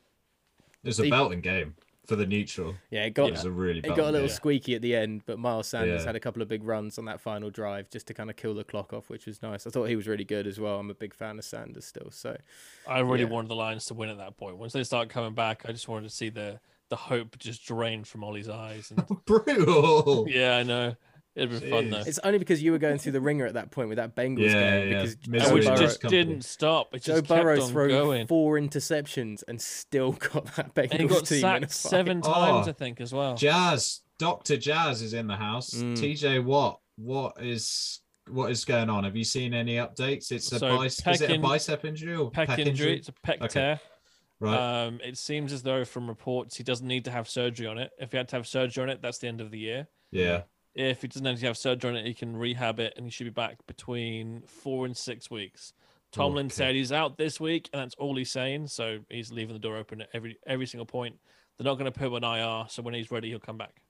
[0.85, 1.77] It was a The- belting game
[2.07, 2.75] for the neutral.
[2.91, 4.35] Yeah, it got It was a really it got a little game.
[4.35, 6.07] squeaky at the end, but Miles Sanders Yeah.
[6.09, 8.55] had a couple of big runs on that final drive just to kind of kill
[8.55, 9.67] the clock off, which was nice.
[9.67, 10.79] I thought he was really good as well.
[10.79, 12.11] I'm a big fan of Sanders still.
[12.11, 12.37] So
[12.89, 13.29] I really Yeah.
[13.29, 14.57] wanted the Lions to win at that point.
[14.57, 18.03] Once they start coming back, I just wanted to see the the hope just drain
[18.03, 18.91] from Ollie's eyes.
[18.91, 20.27] And Brutal.
[20.29, 20.97] yeah, I know
[21.37, 22.03] it'd been fun though.
[22.07, 24.51] It's only because you were going through the ringer at that point with that Bengals
[24.53, 25.03] Yeah, game yeah.
[25.03, 26.95] because Misery Joe which Burrow- Burrow, just didn't stop.
[26.95, 28.27] It Joe just kept Burrow threw going.
[28.27, 32.71] four interceptions and still got that Bengals And he got team sacked seven times, Oh.
[32.71, 33.35] I think, as well.
[33.37, 35.71] Jazz, Doctor Jazz is in the house.
[35.71, 35.97] Mm.
[35.97, 39.03] TJ Watt, what is what is going on?
[39.05, 40.31] Have you seen any updates?
[40.31, 41.05] It's a So, bicep.
[41.05, 42.97] pec is it a bicep injury or Pec, injury.
[42.99, 43.49] It's a pec Okay.
[43.49, 43.81] tear.
[44.39, 44.85] Right.
[44.87, 47.91] Um, it seems as though from reports he doesn't need to have surgery on it.
[47.99, 49.89] If he had to have surgery on it, that's the end of the year.
[50.13, 50.43] yeah.
[50.81, 53.11] If he doesn't need to have surgery on it, he can rehab it, and he
[53.11, 55.73] should be back between four and six weeks.
[56.13, 56.55] Tomlin Okay.
[56.55, 58.67] said he's out this week, and that's all he's saying.
[58.69, 61.17] So he's leaving the door open at every every single point.
[61.57, 63.83] They're not going to put him on IR, so when he's ready, he'll come back.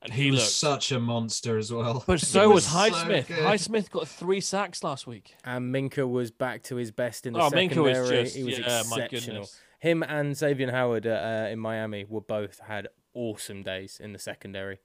[0.00, 0.52] And he, He was looks.
[0.54, 2.04] such a monster as well.
[2.06, 3.26] but He so was so Highsmith.
[3.26, 3.38] good.
[3.38, 5.34] Highsmith got three sacks last week.
[5.44, 8.22] And Minkah was back to his best in the Oh, Minkah was secondary.
[8.24, 9.08] just he was yeah, exceptional.
[9.08, 9.60] goodness.
[9.80, 14.18] Him and Xavier Howard uh, uh, in Miami were both had awesome days in the
[14.20, 14.78] secondary.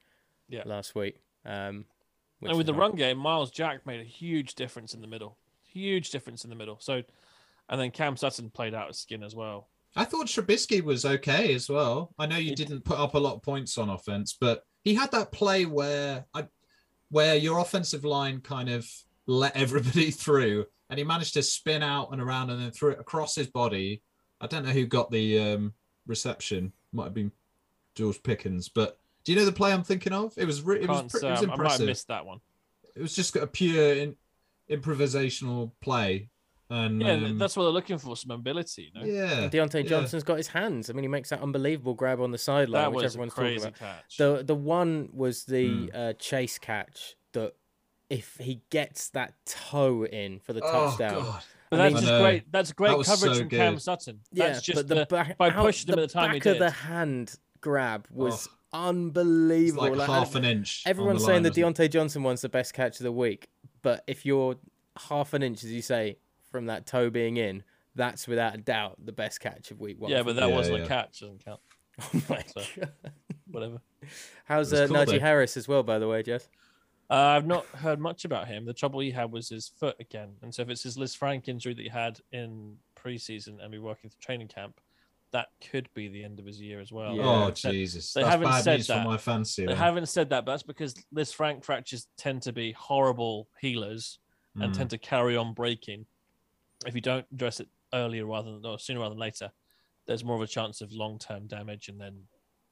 [0.49, 0.63] Yeah.
[0.65, 1.21] Last week.
[1.45, 1.85] Um,
[2.39, 2.79] which And with the nice.
[2.79, 5.37] run game, Myles Jack made a huge difference in the middle.
[5.71, 6.77] Huge difference in the middle.
[6.79, 7.01] So,
[7.69, 9.69] and then Cam Sutton played out his skin as well.
[9.95, 12.13] I thought Trubisky was okay as well.
[12.17, 15.11] I know you didn't put up a lot of points on offense, but he had
[15.11, 16.47] that play where I,
[17.09, 18.89] where your offensive line kind of
[19.27, 22.99] let everybody through, and he managed to spin out and around and then threw it
[22.99, 24.01] across his body.
[24.41, 25.73] I don't know who got the um,
[26.07, 26.73] reception.
[26.91, 27.31] Might have been
[27.95, 30.33] George Pickens, but do you know the play I'm thinking of?
[30.37, 31.85] It was re- it was, Can't pre- it was I might have impressive.
[31.87, 32.39] missed that one.
[32.95, 34.15] It was just a pure in,
[34.69, 36.29] improvisational play,
[36.69, 38.91] and Yeah, um, that's what they're looking for some mobility.
[38.93, 39.05] You know?
[39.05, 39.49] yeah.
[39.49, 39.89] Diontae yeah.
[39.89, 40.89] Johnson's got his hands.
[40.89, 43.33] I mean, he makes that unbelievable grab on the sideline, that which was a everyone's
[43.33, 43.75] talking about.
[43.75, 44.17] catch.
[44.17, 45.87] The the one was the Hmm.
[45.93, 47.53] uh, chase catch that
[48.09, 51.43] if he gets that toe in for the Oh, touchdown, God.
[51.71, 52.51] but I that's mean- just great.
[52.51, 53.81] That's great That coverage so from Cam good.
[53.81, 54.19] Sutton.
[54.31, 56.33] yeah, That's just but the, the, back, by out- pushing him the at the time
[56.33, 58.51] he back of the hand grab was Oh.
[58.73, 59.89] It's unbelievable.
[59.89, 60.83] like Like, half an inch.
[60.85, 61.83] everyone's the saying line, the wasn't it?
[61.83, 63.49] Diontae Johnson one's the best catch of the week,
[63.81, 64.55] but if you're
[65.09, 66.17] half an inch, as you say,
[66.51, 67.63] from that toe being in,
[67.95, 70.09] that's without a doubt the best catch of week one.
[70.11, 70.83] yeah, but that Yeah, wasn't yeah.
[70.85, 71.19] a catch.
[71.19, 71.59] Doesn't count.
[72.01, 72.91] Oh my So- god.
[73.51, 73.81] Whatever.
[74.45, 75.19] How's It's uh, cool, Najee though.
[75.19, 76.49] Harris as well, by the way, Jeff?
[77.09, 78.65] Uh, I've not heard much about him.
[78.65, 81.75] The trouble he had was his foot again, and so if it's his Lisfranc injury
[81.75, 84.79] that he had in preseason and be working through training camp,
[85.33, 87.15] that could be the end of his year as well.
[87.15, 87.23] Yeah.
[87.25, 89.03] Oh They- Jesus, they that's haven't bad said news that.
[89.03, 89.63] for my fancy.
[89.63, 89.77] They then.
[89.77, 94.19] haven't said that, but that's because Lisfranc fractures tend to be horrible healers
[94.55, 94.77] and Mm.
[94.77, 96.05] tend to carry on breaking.
[96.85, 99.51] If you don't address it earlier rather than or sooner rather than later,
[100.05, 102.27] there's more of a chance of long term damage and then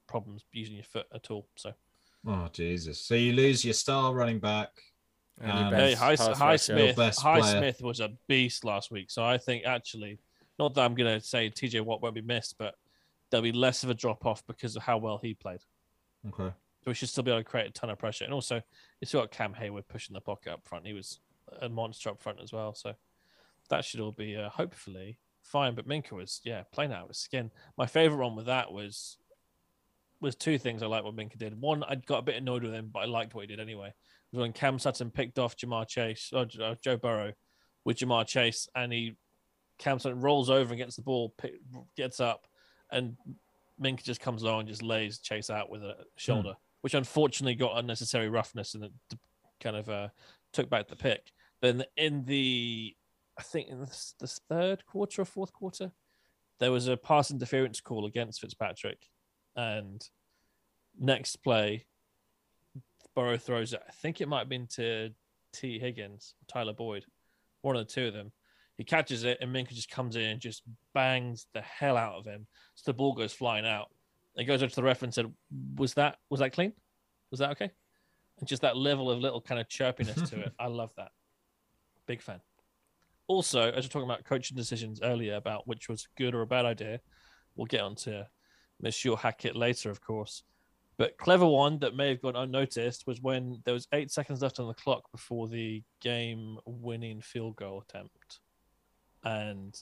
[0.08, 1.48] problems using your foot at all.
[1.56, 1.74] So
[2.28, 3.00] Oh Jesus!
[3.04, 4.70] So you lose your star running back.
[5.40, 6.56] And Um, hey, best High, High.
[6.58, 7.42] Smith, High.
[7.42, 9.10] Smith was a beast last week.
[9.10, 10.20] So I think actually,
[10.60, 12.76] not that I'm going to say TJ Watt won't be missed, but
[13.30, 15.62] there'll be less of a drop off because of how well he played.
[16.28, 16.54] Okay.
[16.84, 18.26] So we should still be able to create a ton of pressure.
[18.26, 18.56] And also,
[19.00, 20.86] you still got Cam Heyward pushing the pocket up front.
[20.86, 21.20] He was
[21.62, 22.74] a monster up front as well.
[22.74, 22.94] So
[23.70, 25.76] that should all be uh, hopefully fine.
[25.76, 27.52] But Minkah was, yeah, playing out of his skin.
[27.78, 29.18] My favorite one with that was
[30.20, 31.60] was two things I liked what Minkah did.
[31.60, 33.92] One, I got a bit annoyed with him, but I liked what he did anyway.
[34.32, 37.34] Was when Cam Sutton picked off Ja'Marr Chase or uh, Joe Burrow
[37.86, 39.18] with Ja'Marr Chase, and he
[39.82, 41.34] Cam Sutton rolls over and gets the ball,
[41.98, 42.48] gets up,
[42.92, 43.18] and
[43.82, 47.78] Minkah just comes along and just lays Chase out with a shoulder, which unfortunately got
[47.78, 48.92] unnecessary roughness and it
[49.60, 50.10] kind of uh,
[50.54, 51.32] took back the pick.
[51.62, 52.96] Then in the,
[53.40, 55.92] I think in the, the third quarter or fourth quarter,
[56.60, 59.10] there was a pass interference call against Fitzpatrick,
[59.56, 60.08] and
[61.00, 61.88] next play,
[63.16, 63.82] Burrow throws it.
[63.88, 65.10] I think it might have been to
[65.54, 67.06] Tee Higgins, Tyler Boyd,
[67.64, 68.32] one of the two of them.
[68.82, 70.64] He catches it, and Minkah just comes in and just
[70.96, 72.48] bangs the hell out of him.
[72.74, 73.92] So the ball goes flying out.
[74.36, 75.32] He goes over to the ref and said,
[75.76, 76.74] "Was that was that clean?
[77.30, 77.70] Was that okay?"
[78.40, 80.54] And just that level of little kind of chirpiness to it.
[80.60, 81.12] I love that.
[82.08, 82.42] Big fan.
[83.28, 86.48] Also, as we're talking about coaching decisions earlier about which was a good or a
[86.48, 87.02] bad idea,
[87.56, 88.28] we'll get on to
[88.82, 90.42] Monsieur Hackett later, of course.
[90.98, 94.60] But clever one that may have gone unnoticed was when there was eight seconds left
[94.60, 98.40] on the clock before the game-winning field goal attempt,
[99.24, 99.82] and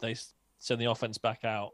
[0.00, 0.16] they
[0.58, 1.70] send the offense back out,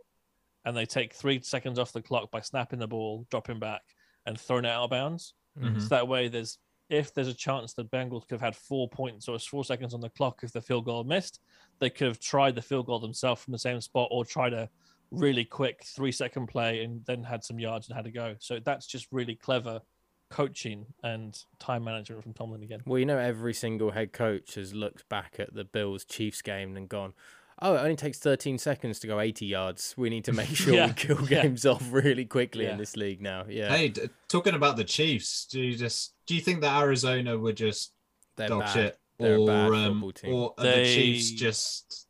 [0.65, 3.83] and they take three seconds off the clock by snapping the ball, dropping back,
[4.27, 5.35] and throwing it out of bounds.
[5.59, 5.81] Mhm.
[5.81, 6.59] So that way, there's
[6.89, 10.01] if there's a chance the Bengals could have had four points or four seconds on
[10.01, 11.41] the clock if the field goal missed,
[11.81, 14.71] they could have tried the field goal themselves from the same spot or tried a
[15.11, 18.37] really quick three second play and then had some yards and had to go.
[18.39, 19.83] So that's just really clever
[20.31, 22.83] coaching and time management from Tomlin again.
[22.87, 26.77] Well, you know, every single head coach has looked back at the Bills Chiefs game
[26.77, 27.15] and gone,
[27.63, 29.95] "Oh, it only takes 13 seconds to go 80 yards.
[29.97, 31.43] We need to make sure Yeah, we kill yeah.
[31.43, 32.73] games off really quickly Yeah.
[32.73, 36.35] in this league now." Yeah, Hey, d- talking about the Chiefs, do you just do
[36.35, 37.93] you think that Arizona were just
[38.37, 38.73] they're dog bad.
[38.75, 40.35] shit, They're a or bad um, team.
[40.35, 42.08] or are They- the Chiefs just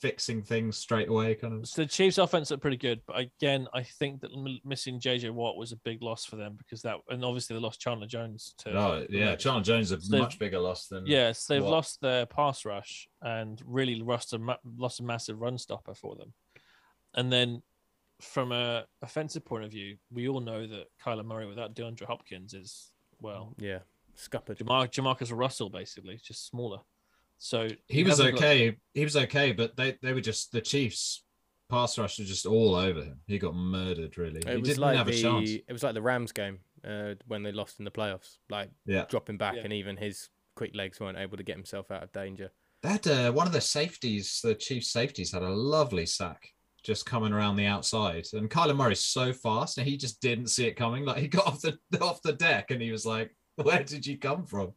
[0.00, 1.34] fixing things straight away?
[1.34, 1.68] Kind of.
[1.68, 4.30] So the Chiefs' offense looked pretty good, but again, I think that
[4.64, 7.80] missing JJ Watt was a big loss for them because that, and obviously they lost
[7.80, 8.70] Chandler Jones too.
[8.70, 11.70] Oh yeah, Chandler Jones a So they've- much bigger loss than Yes, they've Watt.
[11.72, 16.32] lost their pass rush and really lost a lost a massive run stopper for them.
[17.14, 17.62] And then,
[18.20, 22.54] from a offensive point of view, we all know that Kyler Murray without DeAndre Hopkins
[22.54, 23.80] is well, yeah,
[24.16, 24.58] scuppered.
[24.58, 26.78] Jamar- Jamarcus Russell basically, just smaller.
[27.42, 28.76] So he was hasn't got- okay.
[28.92, 31.24] He was okay, but they they were just the Chiefs
[31.70, 33.20] pass rush was just all over him.
[33.26, 34.18] He got murdered.
[34.18, 35.48] Really, he It was didn't like have a chance.
[35.48, 38.70] the it was like the Rams game uh, when they lost in the playoffs, like
[38.86, 39.06] Yeah.
[39.08, 39.62] dropping back, Yeah.
[39.64, 42.50] and even his quick legs weren't able to get himself out of danger.
[42.82, 46.46] That uh, one of the safeties, the Chiefs safeties, had a lovely sack
[46.82, 50.66] just coming around the outside, and Kyler Murray's so fast, and he just didn't see
[50.66, 51.04] it coming.
[51.06, 54.18] Like he got off the off the deck, and he was like, "Where did you
[54.18, 54.72] come from?"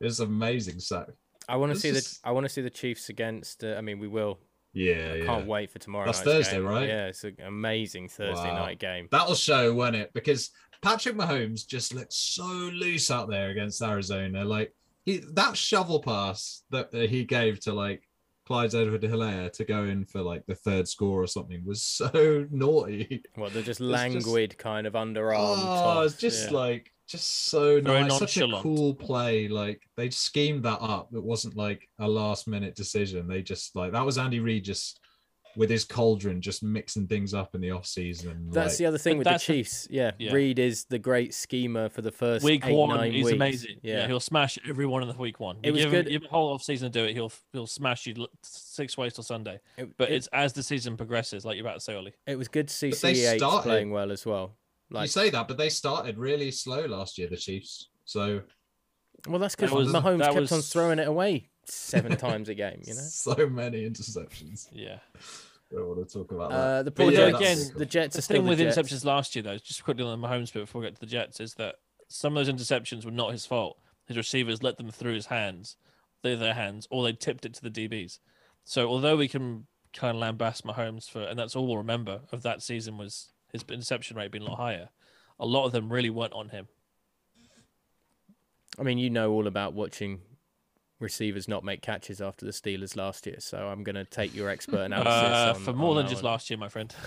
[0.00, 1.08] It was amazing sack.
[1.48, 3.64] I want to see the I want to see the Chiefs against.
[3.64, 4.38] Uh, I mean, we will.
[4.74, 5.24] Yeah, I yeah.
[5.24, 6.04] can't wait for tomorrow.
[6.06, 6.66] That's Thursday, game.
[6.66, 6.86] right?
[6.88, 8.66] Yeah, it's an amazing Thursday Wow.
[8.66, 9.08] night game.
[9.10, 10.12] That'll show, won't it?
[10.12, 10.50] Because
[10.82, 14.44] Patrick Mahomes just looked so loose out there against Arizona.
[14.44, 14.74] Like
[15.04, 18.02] he, that shovel pass that he gave to like
[18.46, 23.22] Clyde Edwards-Helaire to go in for like the third score or something was so naughty.
[23.36, 25.34] Well, they're just It's just- languid kind of underarm.
[25.38, 26.56] Oh, it's just yeah.
[26.56, 28.18] like just so Very nice.
[28.18, 29.48] Such a cool play.
[29.48, 31.08] Like they schemed that up.
[31.14, 33.26] It wasn't like a last minute decision.
[33.26, 35.00] They just like that was Andy Reid just
[35.56, 38.48] with his cauldron just mixing things up in the off season.
[38.52, 39.88] That's like, the other thing with the that's the- Chiefs.
[39.90, 40.32] Yeah, Yeah.
[40.32, 43.34] Reid is the great schemer for the first week eight, one nine is weeks.
[43.34, 43.76] amazing.
[43.82, 44.00] Yeah.
[44.00, 45.56] Yeah, he'll smash everyone in the week one.
[45.64, 47.14] It You was give him, good- give him a whole off season to do it.
[47.14, 49.58] He'll he'll smash you six ways till Sunday.
[49.78, 52.12] It- But it, it's as the season progresses, like you're about to say, Ollie.
[52.26, 54.57] it was good to see But CEH playing well as well.
[54.90, 57.88] You say that, but they started really slow last year, the Chiefs.
[58.04, 58.42] So
[59.28, 62.54] well, that's because That was- Mahomes that kept on throwing it away seven times a
[62.54, 62.80] game.
[62.84, 64.68] You know, so many interceptions.
[64.72, 64.98] Yeah.
[65.70, 66.56] Don't want to talk about that.
[66.56, 67.38] Uh, the But poor yeah, Jets.
[67.68, 68.78] again, the Jets are The still thing the with Jets.
[68.78, 71.40] interceptions last year, though, just quickly on Mahomes bit before we get to the Jets,
[71.40, 71.74] is that
[72.08, 73.78] some of those interceptions were not his fault.
[74.06, 75.76] His receivers let them through his hands,
[76.22, 78.18] through their hands, or they tipped it to the DBs.
[78.64, 82.42] So although we can kind of lambast Mahomes for, and that's all we'll remember of
[82.44, 84.88] that season was his interception rate being a lot higher.
[85.40, 86.68] A lot of them really weren't on him.
[88.78, 90.20] I mean, you know all about watching
[91.00, 94.48] receivers not make catches after the Steelers last year, so I'm going to take your
[94.48, 96.32] expert analysis Uh, on- for more on than just one.
[96.32, 96.94] last year, my friend.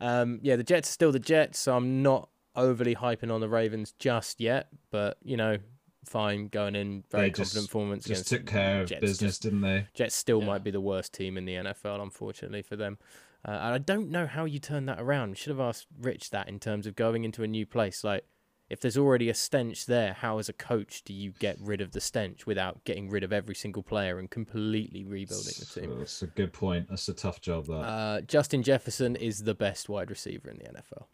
[0.00, 3.48] Um, yeah, the Jets are still the Jets, so I'm not overly hyping on the
[3.48, 4.68] Ravens just yet.
[4.90, 5.56] But you know,
[6.04, 9.42] fine, going in very They just- confident performance Just took care of Jets, business, just-
[9.42, 9.86] didn't they?
[9.94, 10.14] Jets.
[10.14, 10.46] Still Yeah.
[10.46, 12.98] might be the worst team in the NFL, unfortunately for them.
[13.46, 15.30] Uh, and I don't know how you turn that around.
[15.30, 18.02] We should have asked Rich that in terms of going into a new place.
[18.02, 18.24] Like,
[18.68, 21.92] if there's already a stench there, how as a coach do you get rid of
[21.92, 25.98] the stench without getting rid of every single player and completely rebuilding the team?
[26.00, 26.88] That's a good point.
[26.88, 27.66] That's a tough job.
[27.66, 31.06] That Uh, Justin Jefferson is the best wide receiver in the NFL.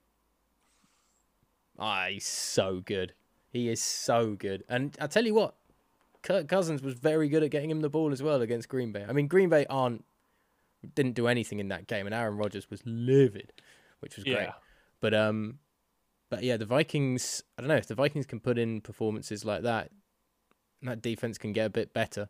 [1.78, 3.12] Ah, he's so good.
[3.50, 4.64] He is so good.
[4.70, 5.56] And I tell you what,
[6.22, 9.04] Kirk Cousins was very good at getting him the ball as well against Green Bay.
[9.06, 10.06] I mean, Green Bay aren't
[10.94, 13.52] didn't do anything in that game, and Aaron Rodgers was livid,
[14.00, 14.34] which was great.
[14.34, 14.52] Yeah.
[15.00, 15.58] But um,
[16.30, 17.42] but yeah, the Vikings.
[17.56, 19.90] I don't know if the Vikings can put in performances like that.
[20.82, 22.28] That defense can get a bit better.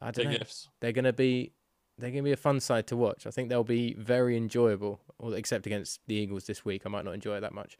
[0.00, 0.68] I don't Big know ifs.
[0.80, 1.52] they're going to be
[1.98, 3.26] they're going to be a fun side to watch.
[3.26, 5.00] I think they'll be very enjoyable,
[5.34, 6.82] except against the Eagles this week.
[6.84, 7.78] I might not enjoy it that much.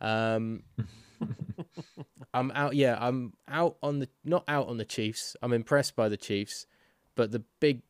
[0.00, 0.62] Um,
[2.34, 2.74] I'm out.
[2.76, 5.36] Yeah, I'm out on the not out on the Chiefs.
[5.42, 6.66] I'm impressed by the Chiefs,
[7.14, 7.82] but the big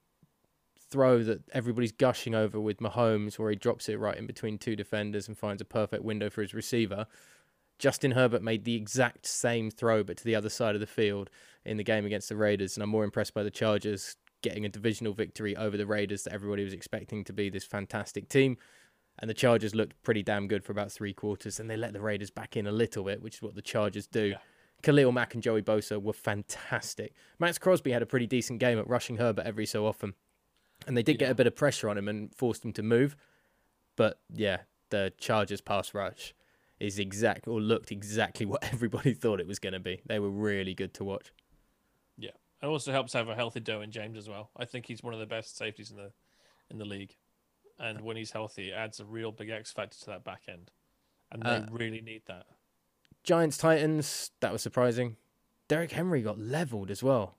[0.91, 4.76] throw that everybody's gushing over with Mahomes, where he drops it right in between two
[4.76, 7.07] defenders and finds a perfect window for his receiver.
[7.78, 11.30] Justin Herbert made the exact same throw, but to the other side of the field
[11.64, 14.68] in the game against the Raiders, and I'm more impressed by the Chargers getting a
[14.68, 18.57] divisional victory over the Raiders that everybody was expecting to be this fantastic team.
[19.20, 22.01] And the Chargers looked pretty damn good for about three quarters, and they let the
[22.01, 24.26] Raiders back in a little bit, which is what the Chargers do.
[24.26, 24.36] Yeah.
[24.82, 27.14] Khalil Mack and Joey Bosa were fantastic.
[27.41, 30.14] Maxx Crosby had a pretty decent game at rushing Herbert every so often,
[30.87, 33.16] and they did get a bit of pressure on him and forced him to move.
[33.97, 34.59] But yeah,
[34.91, 36.35] the Chargers pass rush
[36.81, 40.01] is exact or looked exactly what everybody thought it was going to be.
[40.07, 41.33] They were really good to watch.
[42.16, 42.31] Yeah,
[42.62, 44.51] it also helps have a healthy Derwin James as well.
[44.57, 46.12] I think he's one of the best safeties in the
[46.70, 47.16] in the league,
[47.79, 50.70] and when he's healthy, it adds a real big X factor to that back end,
[51.33, 52.45] and they Uh, really need that.
[53.24, 55.16] Giants Titans, that was surprising.
[55.66, 57.38] Derrick Henry got leveled as well.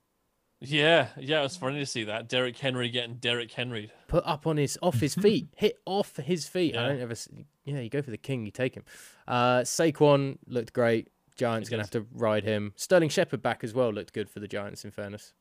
[0.62, 3.90] Yeah, yeah, it was funny to see that Derrick Henry getting Derrick Henry.
[4.08, 6.76] Put up on his off his feet, hit off his feet.
[6.76, 7.12] I don't ever.
[7.12, 7.28] s-
[7.64, 8.84] Yeah, you go for the king, you take him.
[9.26, 11.08] Uh, Saquon looked great.
[11.36, 12.74] Giants gonna have to ride him.
[12.76, 14.84] Sterling Shepard back as well looked good for the Giants.
[14.84, 15.32] In fairness,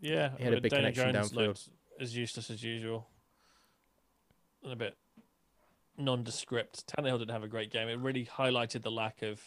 [0.00, 1.68] Yeah, He had a big Daniel connection Jones downfield.
[2.00, 3.06] as useless as usual,
[4.64, 4.96] and a bit
[5.96, 6.86] nondescript.
[6.88, 7.88] Tannehill didn't have a great game.
[7.88, 9.40] It really highlighted the lack of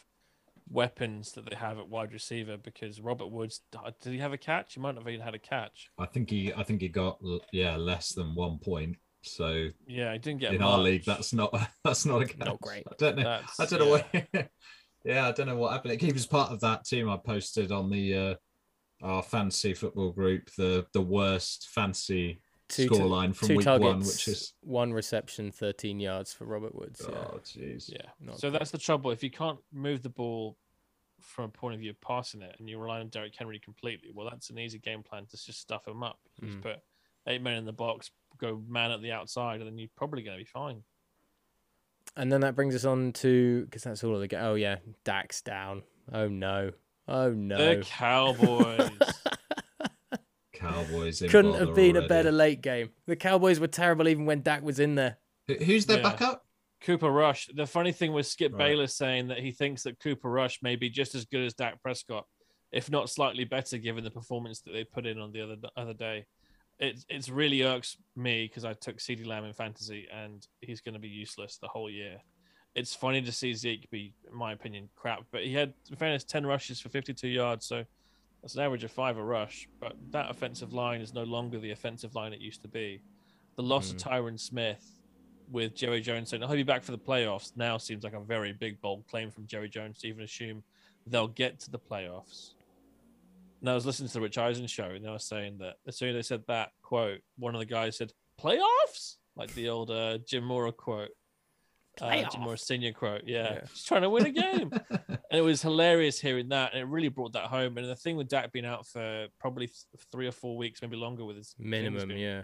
[0.70, 3.62] weapons that they have at wide receiver because Robert Woods
[4.02, 4.76] did he have a catch?
[4.76, 5.90] He might not have even had a catch.
[5.98, 7.20] I think he, I think he got
[7.52, 8.98] yeah less than one point.
[9.24, 11.54] So Yeah, he didn't get in our league, that's not
[11.84, 12.38] that's not a catch.
[12.38, 12.86] Not great.
[12.88, 13.24] I don't know.
[13.24, 14.24] That's, I don't know yeah.
[14.32, 14.50] what.
[15.06, 16.00] yeah, I don't know what happened.
[16.02, 18.36] He was part of that team I posted on the uh,
[19.02, 20.50] our fantasy football group.
[20.58, 24.94] The the worst fancy Two ta- scoreline from two week targets, one, which is one
[24.94, 27.02] reception, thirteen yards for Robert Woods.
[27.08, 27.16] Yeah.
[27.18, 27.92] oh jeez.
[27.92, 28.10] Yeah.
[28.22, 28.60] Not so great.
[28.60, 29.12] that's the trouble.
[29.12, 30.56] If you can't move the ball
[31.20, 34.10] from a point of view of passing it and you rely on Derrick Henry completely,
[34.14, 36.20] well, that's an easy game plan to just stuff him up.
[36.42, 36.52] You Mm.
[36.52, 36.76] Just put
[37.28, 40.38] eight men in the box, go man at the outside, and then you're probably going
[40.38, 40.84] to be fine.
[42.16, 44.28] And then that brings us on to because that's all of the.
[44.28, 45.84] ga- Oh yeah, Dak's down.
[46.12, 46.72] Oh no.
[47.08, 47.58] Oh no.
[47.58, 48.90] The Cowboys.
[50.90, 52.90] Cowboys in Couldn't bother have been a better late game.
[53.06, 55.18] The Cowboys were terrible even when Dak was in there.
[55.48, 56.04] Who's their Yeah.
[56.04, 56.46] backup?
[56.82, 57.48] Cooper Rush.
[57.54, 58.70] The funny thing was Skip Right.
[58.70, 61.82] Bayless saying that he thinks that Cooper Rush may be just as good as Dak
[61.82, 62.26] Prescott,
[62.72, 65.94] if not slightly better, given the performance that they put in on the other other
[65.94, 66.26] day.
[66.80, 70.94] It it's really irks me because I took CeeDee Lamb in fantasy and he's going
[70.94, 72.22] to be useless the whole year.
[72.76, 76.24] It's funny to see Zeke be, in my opinion, crap, but he had, in fairness,
[76.24, 77.84] ten rushes for 52 yards, so
[78.42, 79.68] that's an average of five a rush.
[79.80, 83.02] But that offensive line is no longer the offensive line it used to be.
[83.56, 85.00] The loss of Tyron Smith
[85.52, 88.54] with Jerry Jones saying, I'll be back for the playoffs now seems like a very
[88.54, 90.64] big, bold claim from Jerry Jones to even assume
[91.08, 92.54] they'll get to the playoffs.
[93.60, 95.98] And I was listening to the Rich Eisen show, and they were saying that as
[95.98, 99.18] soon as they said that quote, one of the guys said, Playoffs?
[99.36, 101.10] Like the old uh, Jim Mora quote.
[102.02, 103.24] Uh, Jim Mora senior quote.
[103.26, 103.54] Yeah.
[103.54, 103.60] Yeah.
[103.74, 104.72] Just trying to win a game.
[105.30, 106.74] and it was hilarious hearing that.
[106.74, 107.78] And it really brought that home.
[107.78, 109.70] And the thing with Dak being out for probably
[110.12, 112.42] three or four weeks, maybe longer with his Minimum, being yeah.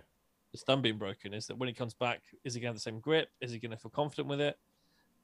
[0.51, 2.75] his thumb being broken is that when he comes back, is he going to have
[2.75, 3.29] the same grip?
[3.41, 4.57] Is he going to feel confident with it?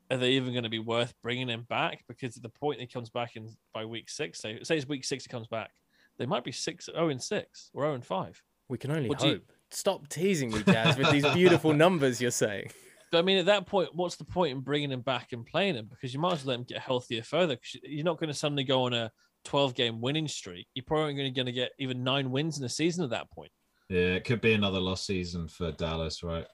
[0.10, 2.04] Are they even going to be worth bringing him back?
[2.08, 5.06] Because at the point he comes back in by week six, say, say it's week
[5.06, 5.72] six he comes back,
[6.18, 8.42] they might be six, oh and six or oh and five.
[8.68, 9.52] We can only What do you- hope.
[9.74, 12.72] Stop teasing me, Jazz, with these beautiful numbers you're saying.
[13.12, 15.76] But I mean, at that point, what's the point in bringing him back and playing
[15.76, 15.88] him?
[15.90, 17.56] Because you might as well let him get healthier further.
[17.56, 19.12] Because you're not going to suddenly go on a
[19.46, 20.68] 12 game winning streak.
[20.74, 23.52] You're probably going to get even nine wins in a season at that point.
[23.90, 26.46] Yeah, it could be another lost season for Dallas, right?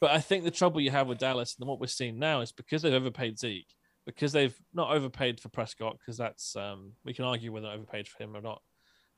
[0.00, 2.52] But I think the trouble you have with Dallas and what we're seeing now is
[2.52, 3.68] because they've overpaid Zeke,
[4.06, 8.08] because they've not overpaid for Prescott, because that's um, we can argue whether they overpaid
[8.08, 8.62] for him or not.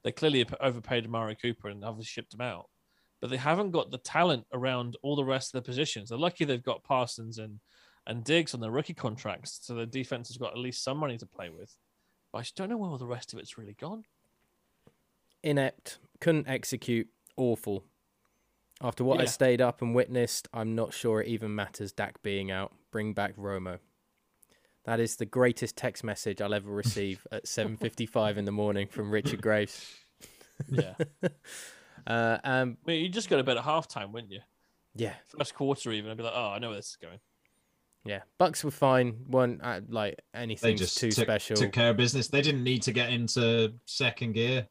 [0.03, 2.66] They clearly overpaid Amari Cooper and obviously shipped him out,
[3.21, 6.09] but they haven't got the talent around all the rest of the positions.
[6.09, 7.61] They're lucky they've got Parsons and
[8.07, 11.19] and Diggs on their rookie contracts, so the defense has got at least some money
[11.19, 11.77] to play with.
[12.33, 14.05] But I just don't know where all the rest of it's really gone.
[15.43, 17.85] Inept, couldn't execute, awful.
[18.81, 22.51] After what I stayed up and witnessed, I'm not sure it even matters Dak being
[22.51, 22.73] out.
[22.93, 23.79] Bring back Romo.
[24.85, 29.11] That is the greatest text message I'll ever receive at 7:55 in the morning from
[29.11, 29.97] Richard Graves.
[30.69, 30.95] Yeah,
[32.09, 34.40] Uh, um, I mean, you just got a bet at halftime, wouldn't you?
[34.94, 36.11] yeah, First quarter, even.
[36.11, 37.18] I'd be like, oh, I know where this is going.
[38.04, 38.22] yeah.
[38.40, 39.16] Bucs were fine.
[39.28, 41.56] weren't uh, like They anything just too took, special.
[41.56, 42.28] took care of business.
[42.28, 44.66] They didn't need to get into second gear,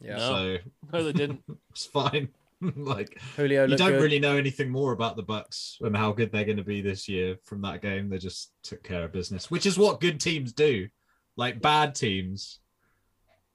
[0.00, 0.16] yeah.
[0.16, 0.18] No.
[0.18, 0.58] so
[0.92, 1.42] No, they didn't.
[1.70, 2.28] it's fine.
[2.76, 4.02] like Julio you don't good.
[4.02, 7.06] really know anything more about the Bucs and how good they're going to be this
[7.06, 8.08] year from that game.
[8.08, 10.88] They just took care of business, which is what good teams do.
[11.36, 12.60] Like bad teams,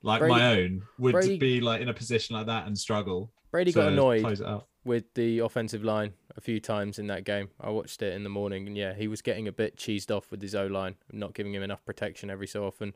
[0.04, 3.32] like Brady- my own, would Brady- be like in a position like that and struggle.
[3.52, 4.68] Brady to got annoyed Close it out.
[4.86, 7.50] with the offensive line a few times in that game.
[7.60, 10.32] I watched it in the morning, and yeah, he was getting a bit cheesed off
[10.32, 12.96] with his O line, not giving him enough protection every so often.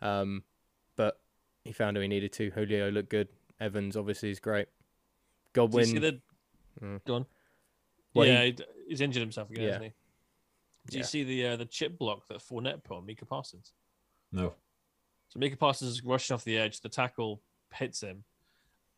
[0.00, 0.44] Um,
[0.96, 1.20] but
[1.64, 2.50] he found who he needed to.
[2.50, 3.28] Julio looked good.
[3.60, 4.68] Evans obviously is great.
[5.52, 6.20] Do you Godwin, see the?
[6.80, 7.04] Mm.
[7.04, 7.26] Go on.
[8.14, 8.56] Well, he- yeah, he,
[8.88, 9.68] he's injured himself again, Yeah.
[9.72, 9.92] hasn't he?
[10.92, 13.72] Do you see the uh, the chip block that Fournette put on Micah Parsons?
[14.32, 14.54] No.
[15.30, 16.80] So Micah Parsons is rushing off the edge.
[16.80, 17.40] The tackle
[17.72, 18.24] hits him,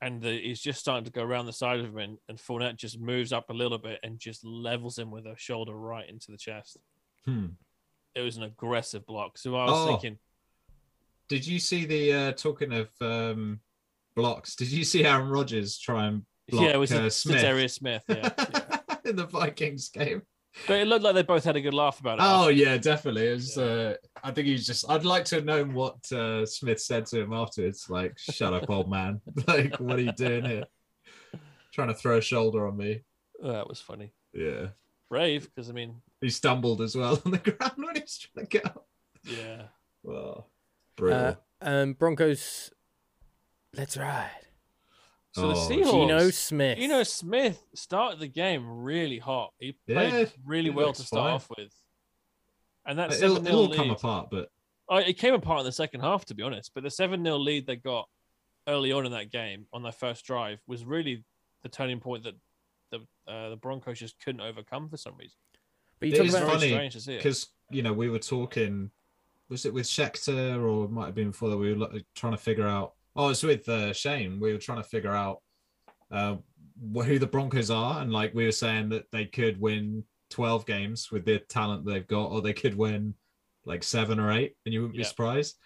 [0.01, 2.77] and the, he's just starting to go around the side of him, and, and Fournette
[2.77, 6.31] just moves up a little bit and just levels him with a shoulder right into
[6.31, 6.79] the chest.
[7.27, 7.47] Hmm.
[8.15, 9.39] It was an aggressive block.
[9.39, 9.87] So I was Oh.
[9.87, 10.19] thinking,
[11.29, 13.61] Did you see the uh talking of um
[14.15, 14.55] blocks?
[14.57, 17.75] Did you see Aaron Rodgers try and block yeah, it was uh, a Smith Darius
[17.75, 18.03] Smith.
[18.09, 18.79] Yeah, yeah.
[19.07, 20.23] in the Vikings game?
[20.67, 22.25] But it looked like they both had a good laugh about it.
[22.25, 23.29] Oh yeah, definitely.
[23.29, 23.65] It was, Yeah.
[23.65, 24.89] uh, I think he's just.
[24.91, 27.89] I'd like to have known what uh, Smith said to him afterwards.
[27.89, 29.21] Like, "Shut up, old man!
[29.47, 30.65] Like, what are you doing here?
[31.73, 33.03] Trying to throw a shoulder on me?"
[33.43, 34.13] Oh, that was funny.
[34.35, 34.69] Yeah,
[35.11, 38.47] Brave, because I mean, he stumbled as well on the ground when he was trying
[38.47, 38.87] to get up.
[39.25, 39.63] yeah.
[40.03, 40.49] Well,
[40.97, 41.19] brutal.
[41.19, 42.71] uh, um, Broncos.
[43.75, 44.42] Let's ride.
[45.35, 46.79] So the Oh, Seahawks, Geno Smith.
[46.79, 49.53] You know, Smith started the game really hot.
[49.59, 51.35] He played Yeah, really he well to start fine.
[51.35, 51.73] off with.
[52.85, 54.49] And that it'll, 7 it'll 0 all come apart, but
[54.89, 56.73] oh, it came apart in the second half, to be honest.
[56.75, 58.09] But the 7 0 lead they got
[58.69, 61.25] early on in that game on their first drive was really
[61.63, 62.35] the turning point that
[62.91, 65.37] the, uh, the Broncos just couldn't overcome for some reason.
[65.99, 67.19] but you It talk about funny strange to see it.
[67.19, 68.91] because you know we were talking.
[69.49, 71.57] Was it with Schechter or it might have been before that?
[71.57, 72.95] We were trying to figure out.
[73.15, 74.41] Oh, it's with uh, Shane.
[74.41, 75.39] We were trying to figure out
[76.11, 76.37] uh,
[76.95, 81.11] who the Broncos are, and like we were saying that they could win twelve games
[81.11, 83.15] with the talent they've got, or they could win
[83.65, 85.57] like seven or eight, and you wouldn't be surprised.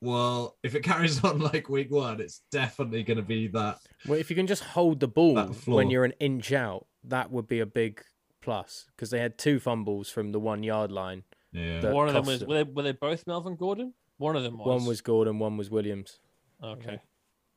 [0.00, 3.78] Well, if it carries on like week one, it's definitely going to be that.
[4.06, 5.36] Well, if you can just hold the ball
[5.66, 8.02] when you're an inch out, that would be a big
[8.40, 11.24] plus because they had two fumbles from the one yard line.
[11.52, 11.90] Yeah.
[11.90, 12.48] One of them was, them.
[12.48, 13.94] were they, were they both Melvin Gordon?
[14.18, 14.66] One of them was.
[14.66, 16.20] One was Gordon, one was Williams.
[16.62, 17.00] Okay.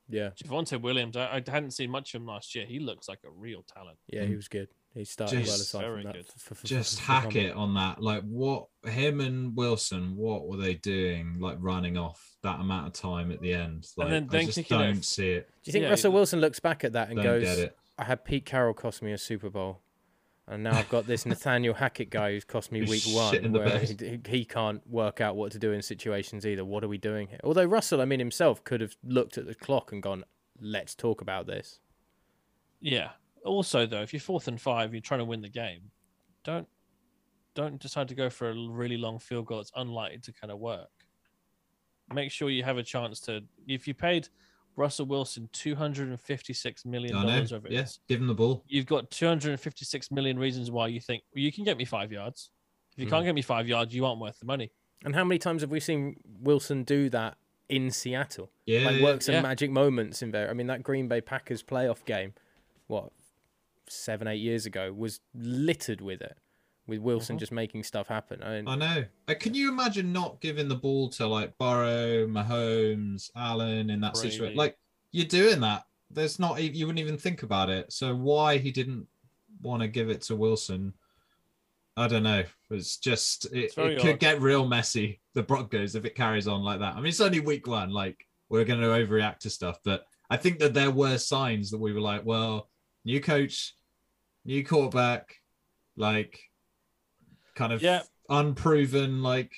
[0.10, 2.66] Yeah, Javonte Williams, I, I hadn't seen much of him last year.
[2.66, 3.98] He looks like a real talent.
[4.08, 4.36] yeah, he hmm.
[4.36, 4.68] was good.
[4.94, 6.14] He started well aside very from that.
[6.14, 6.26] good.
[6.28, 8.02] f- f- f- just f- hack it on that.
[8.02, 11.38] Like what him and Wilson, what were they doing?
[11.40, 13.88] Like running off that amount of time at the end.
[13.98, 15.48] Like then- then I just don't f- see it.
[15.48, 18.46] Do you think Yeah, Russell Wilson looks back at that and goes, "I had Pete
[18.46, 19.82] Carroll cost me a Super Bowl,
[20.48, 24.20] and now I've got this Nathaniel Hackett guy who's cost me week one, where he,
[24.28, 26.66] he can't work out what to do in situations either.
[26.66, 29.56] What are we doing here?" Although Russell, I mean himself, could have looked at the
[29.56, 30.24] clock and gone,
[30.60, 31.80] "Let's talk about this."
[32.82, 33.12] Yeah.
[33.46, 35.92] Also, though, if you're fourth and five, you're trying to win the game.
[36.44, 36.68] Don't
[37.56, 40.60] don't decide to go for a really long field goal that's unlikely to kind of
[40.60, 40.90] work.
[42.14, 43.42] Make sure you have a chance to.
[43.68, 44.28] If you paid
[44.76, 48.34] Russell Wilson two hundred and fifty-six million I dollars over Yeah, this, give him the
[48.34, 48.64] ball.
[48.68, 51.78] you've got two hundred and fifty-six million reasons why you think well, you can get
[51.78, 52.50] me five yards.
[52.94, 53.10] If you Mhm.
[53.10, 54.72] can't get me five yards, you aren't worth the money.
[55.06, 57.38] And how many times have we seen Wilson do that
[57.70, 58.52] in Seattle?
[58.66, 59.04] Yeah, like yeah.
[59.04, 59.42] work some Yeah.
[59.42, 60.50] magic moments in there.
[60.50, 62.34] I mean, that Green Bay Packers playoff game,
[62.88, 63.12] what
[63.90, 66.38] seven, eight years ago was littered with it,
[66.88, 67.40] with Wilson Mhm.
[67.40, 68.44] just making stuff happen.
[68.44, 69.06] I mean, I know.
[69.28, 74.18] Uh, Can you imagine not giving the ball to like Burrow, Mahomes, Allen in that
[74.18, 74.56] situation?
[74.58, 74.78] Like
[75.12, 75.86] you're doing that.
[76.10, 77.92] There's not you wouldn't even think about it.
[77.94, 79.08] So why he didn't
[79.62, 80.94] want to give it to Wilson?
[81.96, 82.44] I don't know.
[82.72, 85.22] It's just it, It's it could get real messy.
[85.36, 86.94] The Broncos if it carries on like that.
[86.94, 87.92] I mean, it's only week one.
[87.92, 91.78] Like we're going to overreact to stuff, but I think that there were signs that
[91.80, 92.70] we were like, well,
[93.06, 93.76] new coach,
[94.46, 95.42] new quarterback,
[95.96, 96.40] like
[97.56, 98.02] kind of Yeah.
[98.30, 99.52] unproven, like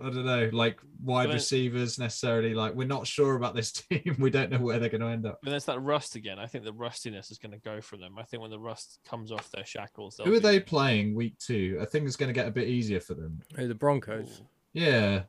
[0.00, 2.52] I don't know, like wide But then- receivers necessarily.
[2.52, 4.16] Like we're not sure about this team.
[4.18, 5.38] We don't know where they're going to end up.
[5.44, 6.38] And there's that rust again.
[6.40, 8.18] I think the rustiness is going to go from them.
[8.18, 11.14] I think when the rust comes off their shackles, they'll Who are be- they playing
[11.14, 11.78] week two?
[11.80, 13.40] I think it's going to get a bit easier for them.
[13.56, 14.40] who the Broncos?
[14.40, 14.46] Ooh.
[14.72, 15.22] Yeah,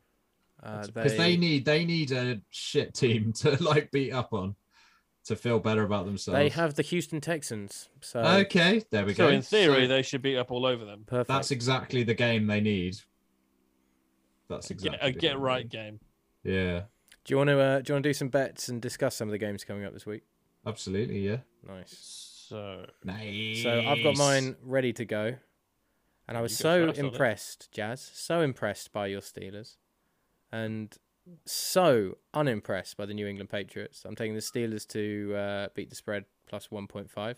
[0.63, 4.55] Uh, because they need they need a shit team to like beat up on
[5.25, 6.37] to feel better about themselves.
[6.37, 7.89] they have the Houston Texans.
[8.01, 9.29] So Okay, there we So go.
[9.29, 11.03] So in theory, So they should beat up all over them.
[11.05, 11.27] perfect.
[11.27, 12.97] that's exactly the game they need.
[14.47, 15.99] That's exactly a the get right game.
[16.43, 16.81] Yeah,
[17.23, 19.27] do you want to uh, do you want to do some bets and discuss some
[19.27, 20.21] of the games coming up this week?
[20.67, 21.19] absolutely.
[21.27, 21.37] Yeah.
[21.67, 22.45] Nice.
[22.49, 23.63] So Nice.
[23.63, 25.35] So I've got mine ready to go,
[26.27, 27.09] and I was You so first on it.
[27.09, 29.77] impressed, Jazz, so impressed by your Steelers,
[30.51, 30.95] and
[31.45, 34.03] so unimpressed by the New England Patriots.
[34.05, 37.35] I'm taking the Steelers to uh, beat the spread plus 1.5.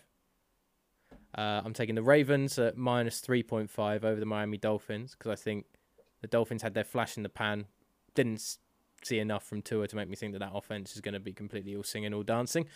[1.36, 5.66] Uh, I'm taking the Ravens at minus 3.5 over the Miami Dolphins because I think
[6.20, 7.66] the Dolphins had their flash in the pan,
[8.14, 8.56] didn't
[9.02, 11.32] see enough from Tua to make me think that that offense is going to be
[11.32, 12.66] completely all singing, all dancing.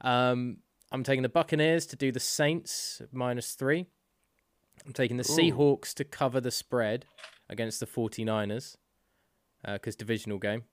[0.00, 0.58] Um,
[0.92, 3.86] I'm taking the Buccaneers to do the Saints minus three.
[4.86, 7.06] I'm taking the Seahawks to cover the spread
[7.48, 8.76] against the 49ers
[9.74, 10.64] because divisional game.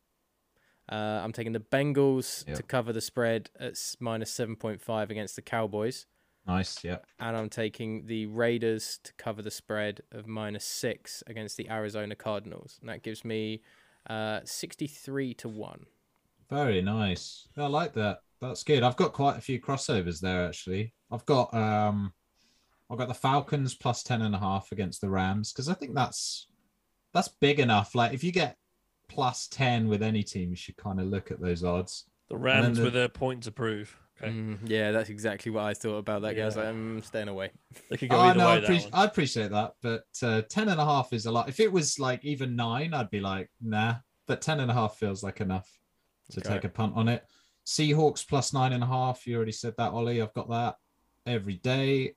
[0.91, 2.57] Uh, I'm taking the Bengals Yep.
[2.57, 6.05] to cover the spread at minus 7.5 against the Cowboys.
[6.45, 6.83] Nice.
[6.83, 6.97] Yeah.
[7.19, 12.15] And I'm taking the Raiders to cover the spread of minus six against the Arizona
[12.15, 12.79] Cardinals.
[12.81, 13.61] And that gives me
[14.09, 15.85] uh, 63 to 1.
[16.49, 17.47] Very nice.
[17.57, 18.19] I like that.
[18.41, 18.83] That's good.
[18.83, 20.93] I've got quite a few crossovers there actually.
[21.09, 22.11] I've got um
[22.91, 25.95] I've got the Falcons plus ten and a half against the Rams because I think
[25.95, 26.47] that's
[27.13, 27.95] that's big enough.
[27.95, 28.57] Like if you get
[29.13, 32.05] plus ten with any team, you should kind of look at those odds.
[32.29, 33.95] the Rams the- with a point to prove.
[34.21, 36.35] Okay, Mm, yeah, that's exactly what I thought about that.
[36.35, 36.43] guy.
[36.43, 36.61] I was Yeah.
[36.63, 37.51] like, I'm staying away.
[37.89, 38.59] they could go Oh, either no, I, way.
[38.61, 38.93] That appreciate.
[38.93, 41.49] I appreciate that, but uh, 10 and a half is a lot.
[41.49, 43.95] If it was like even nine, I'd be like, nah.
[44.25, 45.69] But 10 and a half feels like enough
[46.31, 46.49] to Okay.
[46.49, 47.23] take a punt on it.
[47.65, 49.27] Seahawks plus nine and a half.
[49.27, 50.21] You already said that, Ollie.
[50.21, 50.75] I've got that
[51.25, 52.15] every day.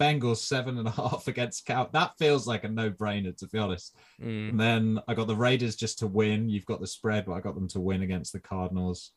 [0.00, 1.88] Bengals seven and a half against Cow.
[1.92, 3.96] That feels like a no brainer, to be honest.
[4.22, 4.50] Mm.
[4.50, 6.48] And then I got the Raiders just to win.
[6.48, 9.12] You've got the spread, but I got them to win against the Cardinals.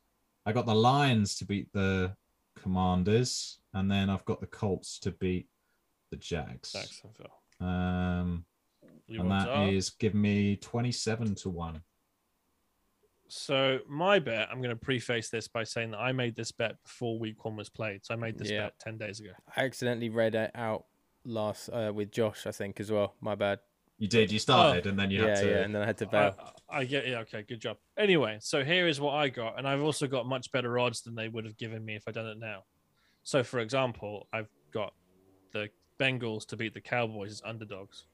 [0.46, 2.14] I got the Lions to beat the
[2.62, 5.48] Commanders, and then I've got the Colts to beat
[6.10, 6.72] the Jags.
[6.72, 7.40] Jacksonville.
[7.60, 8.46] Um,
[9.08, 11.82] You and that to- is giving me twenty-seven to one.
[13.34, 16.76] So my bet, I'm going to preface this by saying that I made this bet
[16.84, 18.06] before week one was played.
[18.06, 18.64] So I made this Yeah.
[18.64, 19.32] bet ten days ago.
[19.56, 20.86] I accidentally read it out
[21.24, 23.16] last uh, with Josh, I think, as well.
[23.22, 23.60] My bad.
[24.00, 24.34] You did.
[24.34, 25.50] You started, and then you yeah, had to.
[25.50, 26.36] yeah, and then I had to
[26.70, 26.80] I.
[26.80, 27.78] I get yeah, okay, good job.
[27.98, 31.16] Anyway, so here is what I got, and I've also got much better odds than
[31.16, 32.64] they would have given me if I'd done it now.
[33.24, 34.94] So, for example, I've got
[35.54, 35.70] the
[36.00, 38.08] Bengals to beat the Cowboys as underdogs,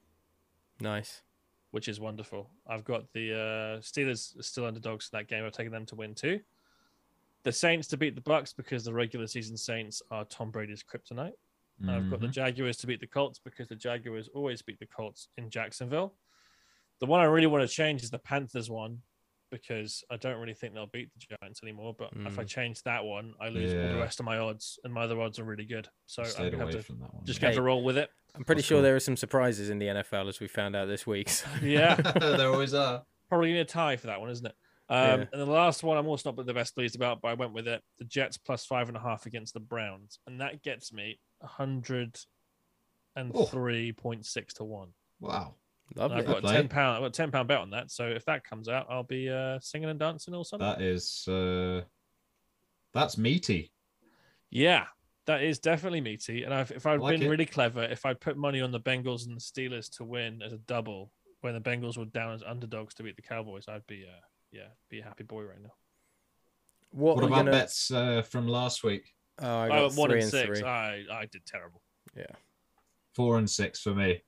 [0.80, 1.22] Nice.
[1.70, 2.50] Which is wonderful.
[2.66, 5.44] I've got the uh, Steelers still underdogs in that game.
[5.44, 6.40] I've taken them to win too.
[7.42, 11.34] The Saints to beat the Bucs because the regular season Saints are Tom Brady's kryptonite.
[11.80, 12.32] And I've got the Mhm.
[12.32, 16.16] Jaguars to beat the Colts because the Jaguars always beat the Colts in Jacksonville.
[16.98, 19.02] The one I really want to change is the Panthers one
[19.50, 21.94] because I don't really think they'll beat the Giants anymore.
[21.98, 22.48] But if I Mm.
[22.48, 25.38] change that one, I lose all the rest of my odds, and my other odds
[25.38, 25.88] are really good.
[26.06, 27.10] So I'm gonna have to one.
[27.24, 27.46] just yeah.
[27.48, 28.10] have to roll with it.
[28.34, 28.82] I'm pretty That's sure cool.
[28.82, 31.28] there are some surprises in the NFL as we found out this week.
[31.28, 33.04] so- Yeah, there always are.
[33.28, 34.54] probably need a tie for that one, isn't it?
[34.90, 35.26] Um, Yeah.
[35.32, 37.68] And the last one I'm also not the best pleased about, but I went with
[37.68, 37.82] it.
[37.98, 42.18] The Jets plus five and a half against the Browns, and that gets me hundred
[43.16, 44.94] and three point six to one.
[45.20, 45.54] Wow.
[45.90, 46.18] And Lovely.
[46.18, 46.96] I've got a ten pound.
[46.96, 47.90] I've got a ten pound bet on that.
[47.90, 50.64] So if that comes out, I'll be uh, singing and dancing all summer.
[50.64, 51.26] That is.
[51.28, 51.82] uh
[52.94, 53.72] That's meaty.
[54.50, 54.86] yeah,
[55.26, 56.42] that is definitely meaty.
[56.44, 57.30] And I've, if I'd like been it.
[57.30, 60.52] really clever, if I'd put money on the Bengals and the Steelers to win as
[60.52, 61.10] a double
[61.42, 64.20] when the Bengals were down as underdogs to beat the Cowboys, I'd be uh,
[64.50, 65.72] yeah, be a happy boy right now.
[66.90, 67.50] What, What are we about gonna...
[67.50, 69.14] bets uh, from last week?
[69.40, 70.58] Oh, I I got went one three and and six.
[70.60, 70.68] three.
[70.68, 71.82] I I did terrible.
[72.16, 72.24] Yeah.
[73.14, 74.22] Four and six for me.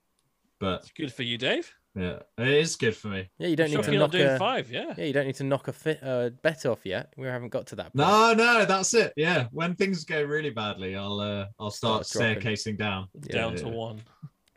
[0.61, 1.73] But It's good for you, Dave.
[1.97, 3.29] yeah, it is good for me.
[3.39, 4.71] Yeah, you don't need to knock doing a, five.
[4.71, 4.95] Yeah.
[4.97, 7.13] Yeah, you don't need to knock a fit, uh, bet off yet.
[7.17, 7.95] We haven't got to that.
[7.95, 7.97] Point.
[7.97, 9.15] No, no, that's it.
[9.17, 13.09] Yeah, when things go really badly, I'll uh, I'll start, Start staircasing down.
[13.21, 13.63] Down Yeah.
[13.63, 14.03] to one.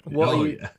[0.04, 0.58] What oh are you?
[0.62, 0.70] yeah.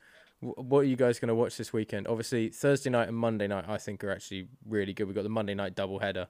[0.41, 2.07] What are you guys going to watch this weekend?
[2.07, 5.07] Obviously, Thursday night and Monday night, I think, are actually really good.
[5.07, 6.27] We've got the Monday night double header,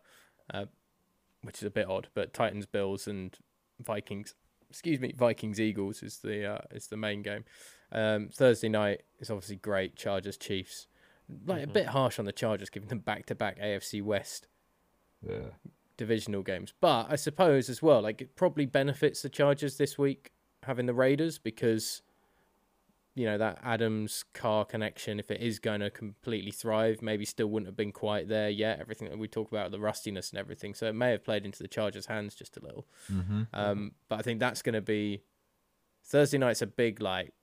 [0.53, 0.65] uh,
[1.41, 3.37] which is a bit odd, but Titans, Bills, and
[3.81, 4.33] Vikings.
[4.69, 7.43] Excuse me, Vikings, Eagles is the uh, is the main game.
[7.91, 9.95] Um, Thursday night is obviously great.
[9.95, 10.87] Chargers, Chiefs.
[11.47, 14.47] Like a bit harsh on the Chargers, giving them back to back AFC West
[15.27, 15.49] yeah.
[15.97, 16.73] divisional games.
[16.79, 20.31] But I suppose as well, like it probably benefits the Chargers this week
[20.63, 22.01] having the Raiders because
[23.15, 27.47] you know that Adams Carr connection, if it is going to completely thrive, maybe still
[27.47, 28.79] wouldn't have been quite there yet.
[28.79, 31.63] Everything that we talk about, the rustiness and everything, so it may have played into
[31.63, 32.85] the Chargers' hands just a little.
[33.11, 33.43] Mm-hmm.
[33.53, 35.23] Um, but I think that's going to be
[36.03, 37.33] Thursday night's a big like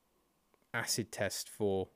[0.74, 1.88] acid test for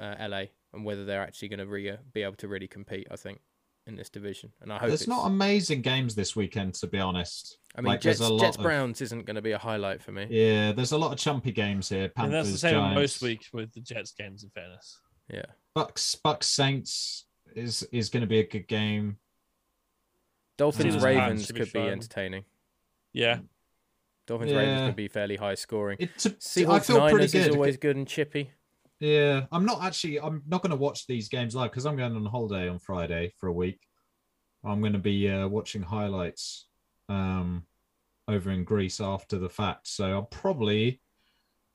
[0.00, 3.06] uh, LA and whether they're actually going to re- be able to really compete.
[3.10, 3.40] I think
[3.86, 6.98] in this division, and I hope There's it's not amazing games this weekend, to be
[6.98, 7.58] honest.
[7.76, 10.00] I mean, Like, Jets, a lot Jets of- Browns isn't going to be a highlight
[10.00, 10.26] for me.
[10.30, 12.04] Yeah, there's a lot of chumpy games here.
[12.04, 14.42] And Panthers, that's the same Giants, most weeks with the Jets games.
[14.42, 14.98] In fairness.
[15.28, 15.44] Yeah.
[15.76, 19.18] Bucs, Bucs, Saints is is going to be a good game.
[20.56, 22.44] Dolphins Ravens Pats should be could be entertaining.
[23.12, 23.38] Yeah.
[24.26, 24.86] Dolphins Ravens Yeah.
[24.86, 25.98] could be fairly high scoring.
[26.00, 27.48] It, I Seahawks feel pretty good.
[27.50, 28.50] is always good and chippy.
[29.00, 30.20] Yeah, I'm not actually.
[30.20, 33.32] I'm not going to watch these games live because I'm going on holiday on Friday
[33.38, 33.80] for a week.
[34.64, 36.66] I'm going to be uh, watching highlights
[37.08, 37.66] um,
[38.28, 41.00] over in Greece after the fact, so I'm probably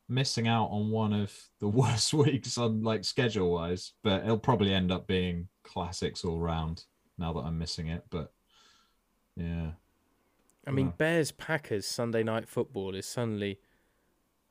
[0.07, 3.93] missing out on one of the worst weeks on like schedule wise.
[4.03, 6.83] But it'll probably end up being classics all round
[7.19, 8.03] now that I'm missing it.
[8.09, 8.31] But
[9.35, 9.71] yeah,
[10.69, 10.93] I mean, Wow.
[10.97, 13.59] Bears Packers Sunday night football is suddenly.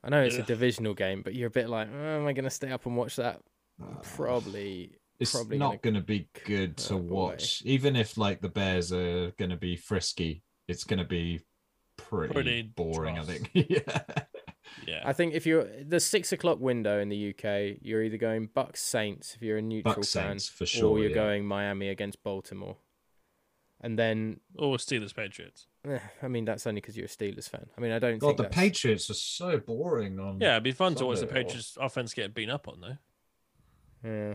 [0.03, 2.45] I know it's a divisional game, but you're a bit like, oh, am I going
[2.45, 3.41] to stay up and watch that?
[3.81, 4.91] Uh, Probably.
[5.19, 7.09] it's probably not gonna be good to curb away.
[7.09, 7.61] watch.
[7.65, 11.41] Even if like the Bears are going to be frisky, it's going to be
[11.97, 13.17] pretty, Pretty boring.
[13.17, 13.49] I think.
[13.53, 14.01] yeah.
[14.87, 15.01] Yeah.
[15.03, 18.77] I think if you're the six o'clock window in the UK, you're either going Bucs
[18.77, 20.91] Saints if you're a neutral Bucs fan, Saints for sure.
[20.91, 21.15] or you're yeah.
[21.15, 22.77] going Miami against Baltimore.
[23.81, 25.67] And then, or Steelers Patriots.
[25.87, 27.65] eh, I mean, that's only because you're a Steelers fan.
[27.77, 28.55] I mean, I don't God, think the that's...
[28.55, 30.19] Patriots are so boring.
[30.19, 31.43] On Yeah, it'd be fun to watch the Sunday.
[31.43, 32.97] Patriots offense get beaten up on though.
[34.09, 34.33] Yeah.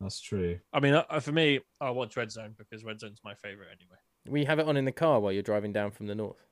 [0.00, 0.60] That's true.
[0.72, 3.98] I mean, uh, for me, I watch Red Zone because Red Zone's my favorite anyway.
[4.26, 6.46] We have it on in the car while you're driving down from the north.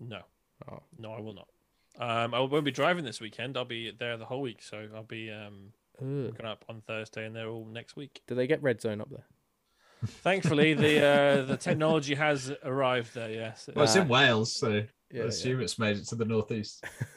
[0.00, 0.20] No,
[0.70, 0.80] Oh.
[0.98, 1.48] no, I will not.
[1.98, 3.56] Um, I won't be driving this weekend.
[3.56, 7.36] I'll be there the whole week, so I'll be um going up on Thursday, and
[7.36, 8.22] they're all next week.
[8.26, 9.26] Do they get red zone up there?
[10.06, 13.30] Thankfully, the uh, the technology has arrived there.
[13.30, 16.24] Yes, Well, it's Uh, in Wales, so I yeah, assume it's made it to the
[16.24, 16.84] northeast.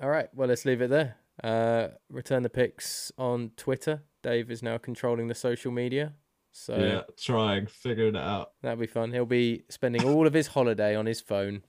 [0.00, 0.28] All right.
[0.34, 1.16] Well, let's leave it there.
[1.42, 4.02] Uh, return the pics on Twitter.
[4.22, 6.14] Dave is now controlling the social media.
[6.52, 8.52] So yeah, trying, figuring it out.
[8.62, 9.12] that'll be fun.
[9.12, 11.62] He'll be spending all of his holiday on his phone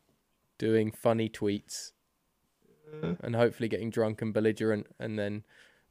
[0.57, 1.91] doing funny tweets
[3.01, 5.43] Uh, and hopefully getting drunk and belligerent and then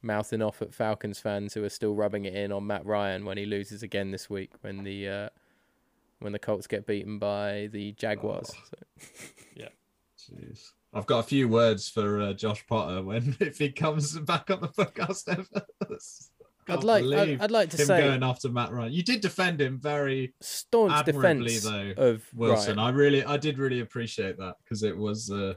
[0.03, 3.37] mouthing off at Falcons fans who are still rubbing it in on Matt Ryan when
[3.37, 5.29] he loses again this week when the uh,
[6.19, 8.51] when the Colts get beaten by the Jaguars.
[8.53, 8.59] Oh.
[8.69, 8.77] So,
[10.31, 10.71] Jeez.
[10.93, 14.61] I've got a few words for uh, Josh Potter when if he comes back on
[14.61, 15.65] the podcast ever.
[16.69, 18.93] I'd like I'd, believe I'd like to him say going after Matt Ryan.
[18.93, 22.77] You did defend him very staunch admirably, defense though, of Wilson.
[22.77, 22.87] Ryan.
[22.87, 25.55] I really, I did really appreciate that because it was uh,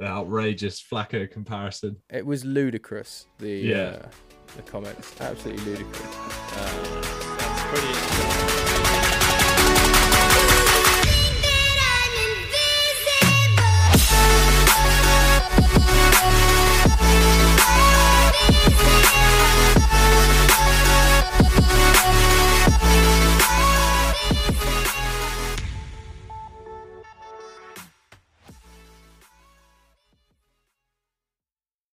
[0.00, 1.96] outrageous Flacco comparison.
[2.10, 3.26] It was ludicrous.
[3.38, 3.76] The Yeah.
[4.04, 4.08] uh,
[4.56, 6.02] the comments absolutely ludicrous.
[6.02, 8.45] Uh, that's pretty.